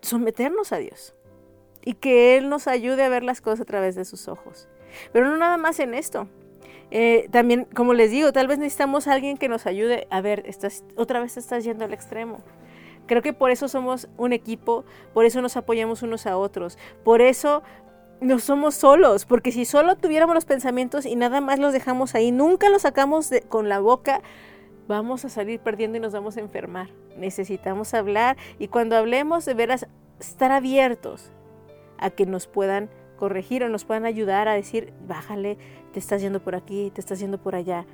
someternos 0.00 0.72
a 0.72 0.78
Dios 0.78 1.14
y 1.82 1.94
que 1.94 2.36
Él 2.36 2.48
nos 2.48 2.66
ayude 2.66 3.04
a 3.04 3.08
ver 3.08 3.22
las 3.22 3.40
cosas 3.40 3.60
a 3.60 3.64
través 3.64 3.94
de 3.94 4.04
sus 4.04 4.28
ojos. 4.28 4.68
Pero 5.12 5.26
no 5.26 5.36
nada 5.36 5.56
más 5.56 5.78
en 5.80 5.94
esto. 5.94 6.28
Eh, 6.90 7.28
también, 7.30 7.66
como 7.74 7.94
les 7.94 8.10
digo, 8.10 8.32
tal 8.32 8.48
vez 8.48 8.58
necesitamos 8.58 9.06
alguien 9.06 9.36
que 9.36 9.48
nos 9.48 9.66
ayude 9.66 10.06
a 10.10 10.20
ver, 10.20 10.42
estás, 10.46 10.84
otra 10.96 11.20
vez 11.20 11.36
estás 11.36 11.64
yendo 11.64 11.84
al 11.84 11.94
extremo. 11.94 12.42
Creo 13.10 13.22
que 13.22 13.32
por 13.32 13.50
eso 13.50 13.66
somos 13.66 14.08
un 14.18 14.32
equipo, 14.32 14.84
por 15.12 15.24
eso 15.24 15.42
nos 15.42 15.56
apoyamos 15.56 16.04
unos 16.04 16.28
a 16.28 16.36
otros, 16.36 16.78
por 17.02 17.22
eso 17.22 17.64
no 18.20 18.38
somos 18.38 18.76
solos, 18.76 19.24
porque 19.24 19.50
si 19.50 19.64
solo 19.64 19.96
tuviéramos 19.96 20.32
los 20.32 20.44
pensamientos 20.44 21.06
y 21.06 21.16
nada 21.16 21.40
más 21.40 21.58
los 21.58 21.72
dejamos 21.72 22.14
ahí, 22.14 22.30
nunca 22.30 22.68
los 22.68 22.82
sacamos 22.82 23.30
con 23.48 23.68
la 23.68 23.80
boca, 23.80 24.22
vamos 24.86 25.24
a 25.24 25.28
salir 25.28 25.58
perdiendo 25.58 25.98
y 25.98 26.00
nos 26.00 26.12
vamos 26.12 26.36
a 26.36 26.40
enfermar. 26.40 26.90
Necesitamos 27.16 27.94
hablar 27.94 28.36
y 28.60 28.68
cuando 28.68 28.94
hablemos 28.96 29.44
de 29.44 29.54
veras 29.54 29.88
estar 30.20 30.52
abiertos 30.52 31.32
a 31.98 32.10
que 32.10 32.26
nos 32.26 32.46
puedan 32.46 32.90
corregir 33.16 33.64
o 33.64 33.68
nos 33.68 33.84
puedan 33.84 34.04
ayudar 34.04 34.46
a 34.46 34.52
decir, 34.52 34.92
bájale, 35.08 35.58
te 35.92 35.98
estás 35.98 36.22
yendo 36.22 36.38
por 36.38 36.54
aquí, 36.54 36.92
te 36.94 37.00
estás 37.00 37.18
yendo 37.18 37.38
por 37.38 37.56
allá. 37.56 37.86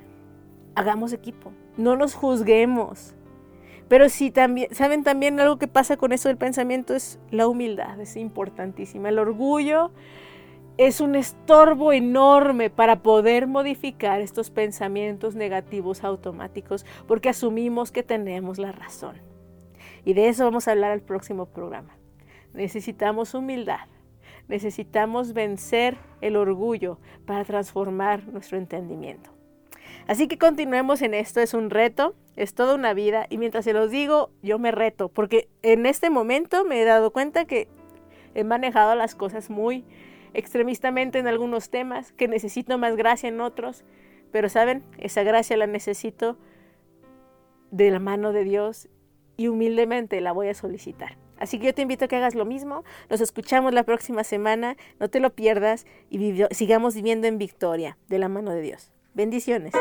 Hagamos 0.75 1.11
equipo, 1.11 1.53
no 1.75 1.95
nos 1.95 2.13
juzguemos. 2.13 3.15
Pero 3.87 4.09
si 4.09 4.31
también, 4.31 4.73
saben 4.73 5.03
también 5.03 5.39
algo 5.39 5.57
que 5.57 5.67
pasa 5.67 5.97
con 5.97 6.11
eso 6.11 6.27
del 6.27 6.37
pensamiento 6.37 6.93
es 6.93 7.19
la 7.31 7.47
humildad, 7.47 7.99
es 8.01 8.17
importantísima. 8.17 9.09
El 9.09 9.19
orgullo 9.19 9.91
es 10.77 11.01
un 11.01 11.15
estorbo 11.15 11.93
enorme 11.93 12.69
para 12.69 13.01
poder 13.01 13.47
modificar 13.47 14.21
estos 14.21 14.51
pensamientos 14.51 15.35
negativos 15.35 16.03
automáticos 16.03 16.85
porque 17.07 17.29
asumimos 17.29 17.91
que 17.91 18.03
tenemos 18.03 18.59
la 18.59 18.71
razón. 18.71 19.15
Y 20.05 20.13
de 20.13 20.29
eso 20.29 20.43
vamos 20.43 20.67
a 20.67 20.71
hablar 20.71 20.91
al 20.91 21.01
próximo 21.01 21.47
programa. 21.47 21.97
Necesitamos 22.53 23.33
humildad, 23.33 23.87
necesitamos 24.47 25.33
vencer 25.33 25.97
el 26.21 26.35
orgullo 26.35 26.99
para 27.25 27.43
transformar 27.43 28.27
nuestro 28.27 28.57
entendimiento. 28.57 29.36
Así 30.07 30.29
que 30.29 30.37
continuemos 30.37 31.01
en 31.01 31.13
esto, 31.13 31.41
es 31.41 31.53
un 31.53 31.69
reto, 31.69 32.15
es 32.37 32.53
toda 32.53 32.75
una 32.75 32.93
vida 32.93 33.27
y 33.29 33.37
mientras 33.37 33.65
se 33.65 33.73
los 33.73 33.91
digo, 33.91 34.31
yo 34.41 34.57
me 34.57 34.71
reto, 34.71 35.09
porque 35.09 35.49
en 35.63 35.85
este 35.85 36.09
momento 36.09 36.63
me 36.63 36.81
he 36.81 36.85
dado 36.85 37.11
cuenta 37.11 37.43
que 37.45 37.67
he 38.33 38.45
manejado 38.45 38.95
las 38.95 39.15
cosas 39.15 39.49
muy 39.49 39.83
extremistamente 40.33 41.19
en 41.19 41.27
algunos 41.27 41.69
temas, 41.69 42.13
que 42.13 42.29
necesito 42.29 42.77
más 42.77 42.95
gracia 42.95 43.27
en 43.27 43.41
otros, 43.41 43.83
pero 44.31 44.47
saben, 44.47 44.83
esa 44.97 45.23
gracia 45.23 45.57
la 45.57 45.67
necesito 45.67 46.37
de 47.71 47.91
la 47.91 47.99
mano 47.99 48.31
de 48.31 48.45
Dios 48.45 48.87
y 49.35 49.49
humildemente 49.49 50.21
la 50.21 50.31
voy 50.31 50.47
a 50.47 50.53
solicitar. 50.53 51.17
Así 51.37 51.59
que 51.59 51.67
yo 51.67 51.73
te 51.73 51.81
invito 51.81 52.05
a 52.05 52.07
que 52.07 52.15
hagas 52.15 52.33
lo 52.33 52.45
mismo. 52.45 52.83
Nos 53.09 53.21
escuchamos 53.21 53.73
la 53.73 53.83
próxima 53.83 54.23
semana. 54.23 54.75
No 54.99 55.07
te 55.07 55.19
lo 55.19 55.35
pierdas 55.35 55.85
y 56.09 56.43
sigamos 56.51 56.95
viviendo 56.95 57.27
en 57.27 57.37
victoria 57.37 57.97
de 58.07 58.17
la 58.17 58.27
mano 58.27 58.51
de 58.51 58.61
Dios. 58.61 58.91
Bendiciones. 59.17 59.73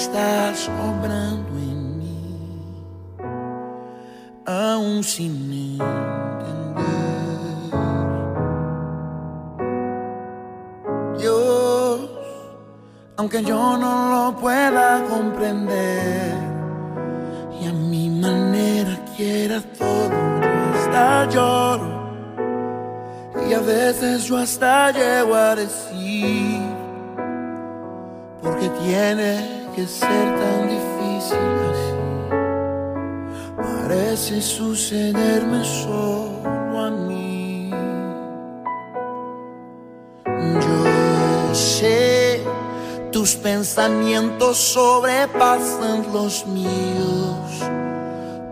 Sé 0.00 0.10
que 0.10 0.16
estás 0.16 0.68
obrando 0.68 1.52
en 1.58 1.98
mí, 1.98 2.84
aún 4.46 5.02
sin 5.04 5.52
entender. 5.52 6.00
Dios, 11.18 12.00
aunque 13.16 13.42
yo 13.42 13.76
no 13.76 14.10
lo 14.10 14.36
pueda 14.36 15.04
comprender 15.04 16.34
y 17.60 17.66
a 17.66 17.72
mi 17.72 18.08
manera 18.08 18.98
quiera 19.16 19.60
todo, 19.78 20.16
hasta 20.74 21.28
lloro 21.28 22.00
y 23.48 23.52
a 23.52 23.60
veces 23.60 24.24
yo 24.24 24.38
hasta 24.38 24.92
llego 24.92 25.34
a 25.34 25.56
decir, 25.56 26.62
porque 28.42 28.68
tiene 28.82 29.59
que 29.80 29.86
ser 29.86 30.26
tan 30.40 30.68
difícil 30.68 31.54
así 31.72 31.94
parece 33.56 34.42
sucederme 34.42 35.64
solo 35.64 36.78
a 36.78 36.90
mí. 36.90 37.70
Yo 40.64 41.54
sé, 41.54 42.42
tus 43.10 43.36
pensamientos 43.36 44.58
sobrepasan 44.58 46.12
los 46.12 46.46
míos. 46.46 47.48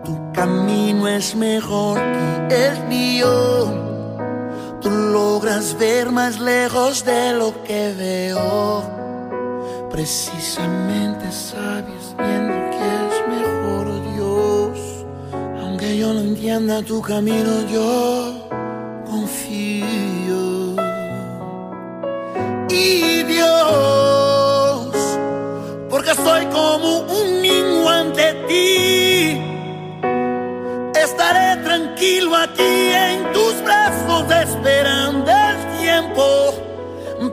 Tu 0.05 0.31
camino 0.33 1.07
es 1.07 1.35
mejor 1.35 1.99
que 2.47 2.67
el 2.69 2.87
mío. 2.87 3.65
Tú 4.81 4.89
logras 4.89 5.77
ver 5.77 6.09
más 6.11 6.39
lejos 6.39 7.05
de 7.05 7.33
lo 7.33 7.53
que 7.63 7.93
veo. 7.95 8.98
Precisamente 9.99 11.29
sabes 11.29 12.15
bien 12.17 12.47
lo 12.47 12.71
que 12.71 12.85
es 13.03 13.15
mejor, 13.27 13.85
oh 13.85 13.99
Dios. 14.13 15.05
Aunque 15.61 15.97
yo 15.97 16.13
no 16.13 16.21
entienda 16.21 16.81
tu 16.81 17.01
camino, 17.01 17.67
yo 17.69 18.47
confío. 19.05 20.77
Y 22.69 23.23
Dios, 23.23 24.87
porque 25.89 26.15
soy 26.15 26.45
como 26.45 26.99
un 26.99 27.41
niño 27.41 27.89
ante 27.89 28.35
ti. 28.47 29.41
Estaré 30.97 31.61
tranquilo 31.61 32.37
aquí 32.37 32.93
en 32.93 33.33
tus 33.33 33.61
brazos 33.65 34.31
esperando 34.31 35.29
el 35.29 35.77
tiempo 35.77 36.53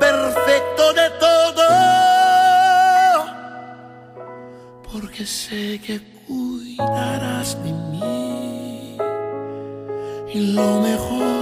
perfecto 0.00 0.45
Sé 5.26 5.80
que 5.84 6.00
cuidarás 6.28 7.60
de 7.64 7.72
mí. 7.72 8.96
Y 10.32 10.52
lo 10.52 10.80
mejor 10.80 11.35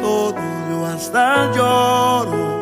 todo, 0.00 0.34
yo 0.70 0.86
hasta 0.86 1.52
lloro 1.52 2.54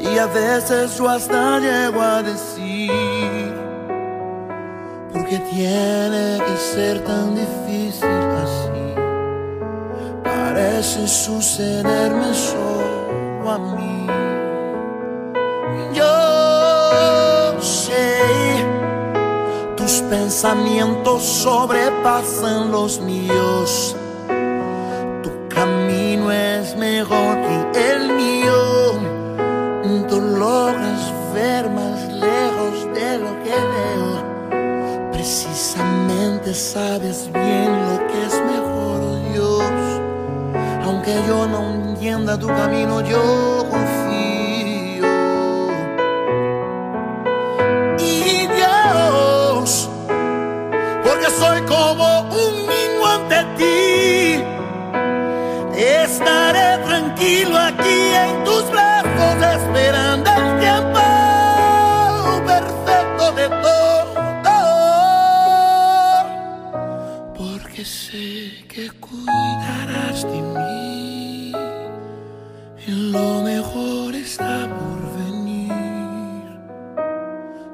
y 0.00 0.18
a 0.18 0.26
veces 0.26 0.96
yo 0.96 1.08
hasta 1.08 1.58
llego 1.58 2.00
a 2.00 2.22
decir, 2.22 3.54
porque 5.12 5.38
tiene 5.50 6.40
que 6.44 6.56
ser 6.56 7.04
tan 7.04 7.34
difícil 7.34 8.08
así, 8.44 8.94
parece 10.24 11.06
sucederme 11.06 12.32
solo 12.32 13.50
a 13.50 13.58
mí. 13.58 14.06
Yo 15.92 17.60
sé, 17.60 18.64
tus 19.76 20.00
pensamientos 20.08 21.22
sobrepasan 21.22 22.70
los 22.70 23.00
míos. 23.00 23.96
Mejor 26.80 27.36
que 27.42 27.92
el 27.92 28.14
mío. 28.14 28.98
Tú 30.08 30.18
logras 30.18 31.12
ver 31.34 31.68
más 31.68 32.10
lejos 32.10 32.86
de 32.94 33.18
lo 33.18 33.32
que 33.44 33.54
veo. 33.74 35.10
Precisamente 35.12 36.54
sabes 36.54 37.30
bien 37.34 37.70
lo 37.86 37.98
que 38.08 38.24
es 38.24 38.34
mejor, 38.46 38.98
Dios. 39.30 39.62
Aunque 40.86 41.14
yo 41.28 41.46
no 41.46 41.90
entienda 41.90 42.38
tu 42.38 42.46
camino, 42.46 43.02
yo 43.02 43.66
confío. 43.70 43.99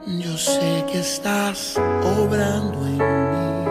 Yo 0.07 0.39
sé 0.39 0.85
que 0.87 1.01
estás 1.01 1.77
obrando 2.17 2.87
en 2.87 2.99
mí, 2.99 3.67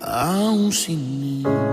aún 0.00 0.72
sin 0.72 1.42
entender, 1.42 1.63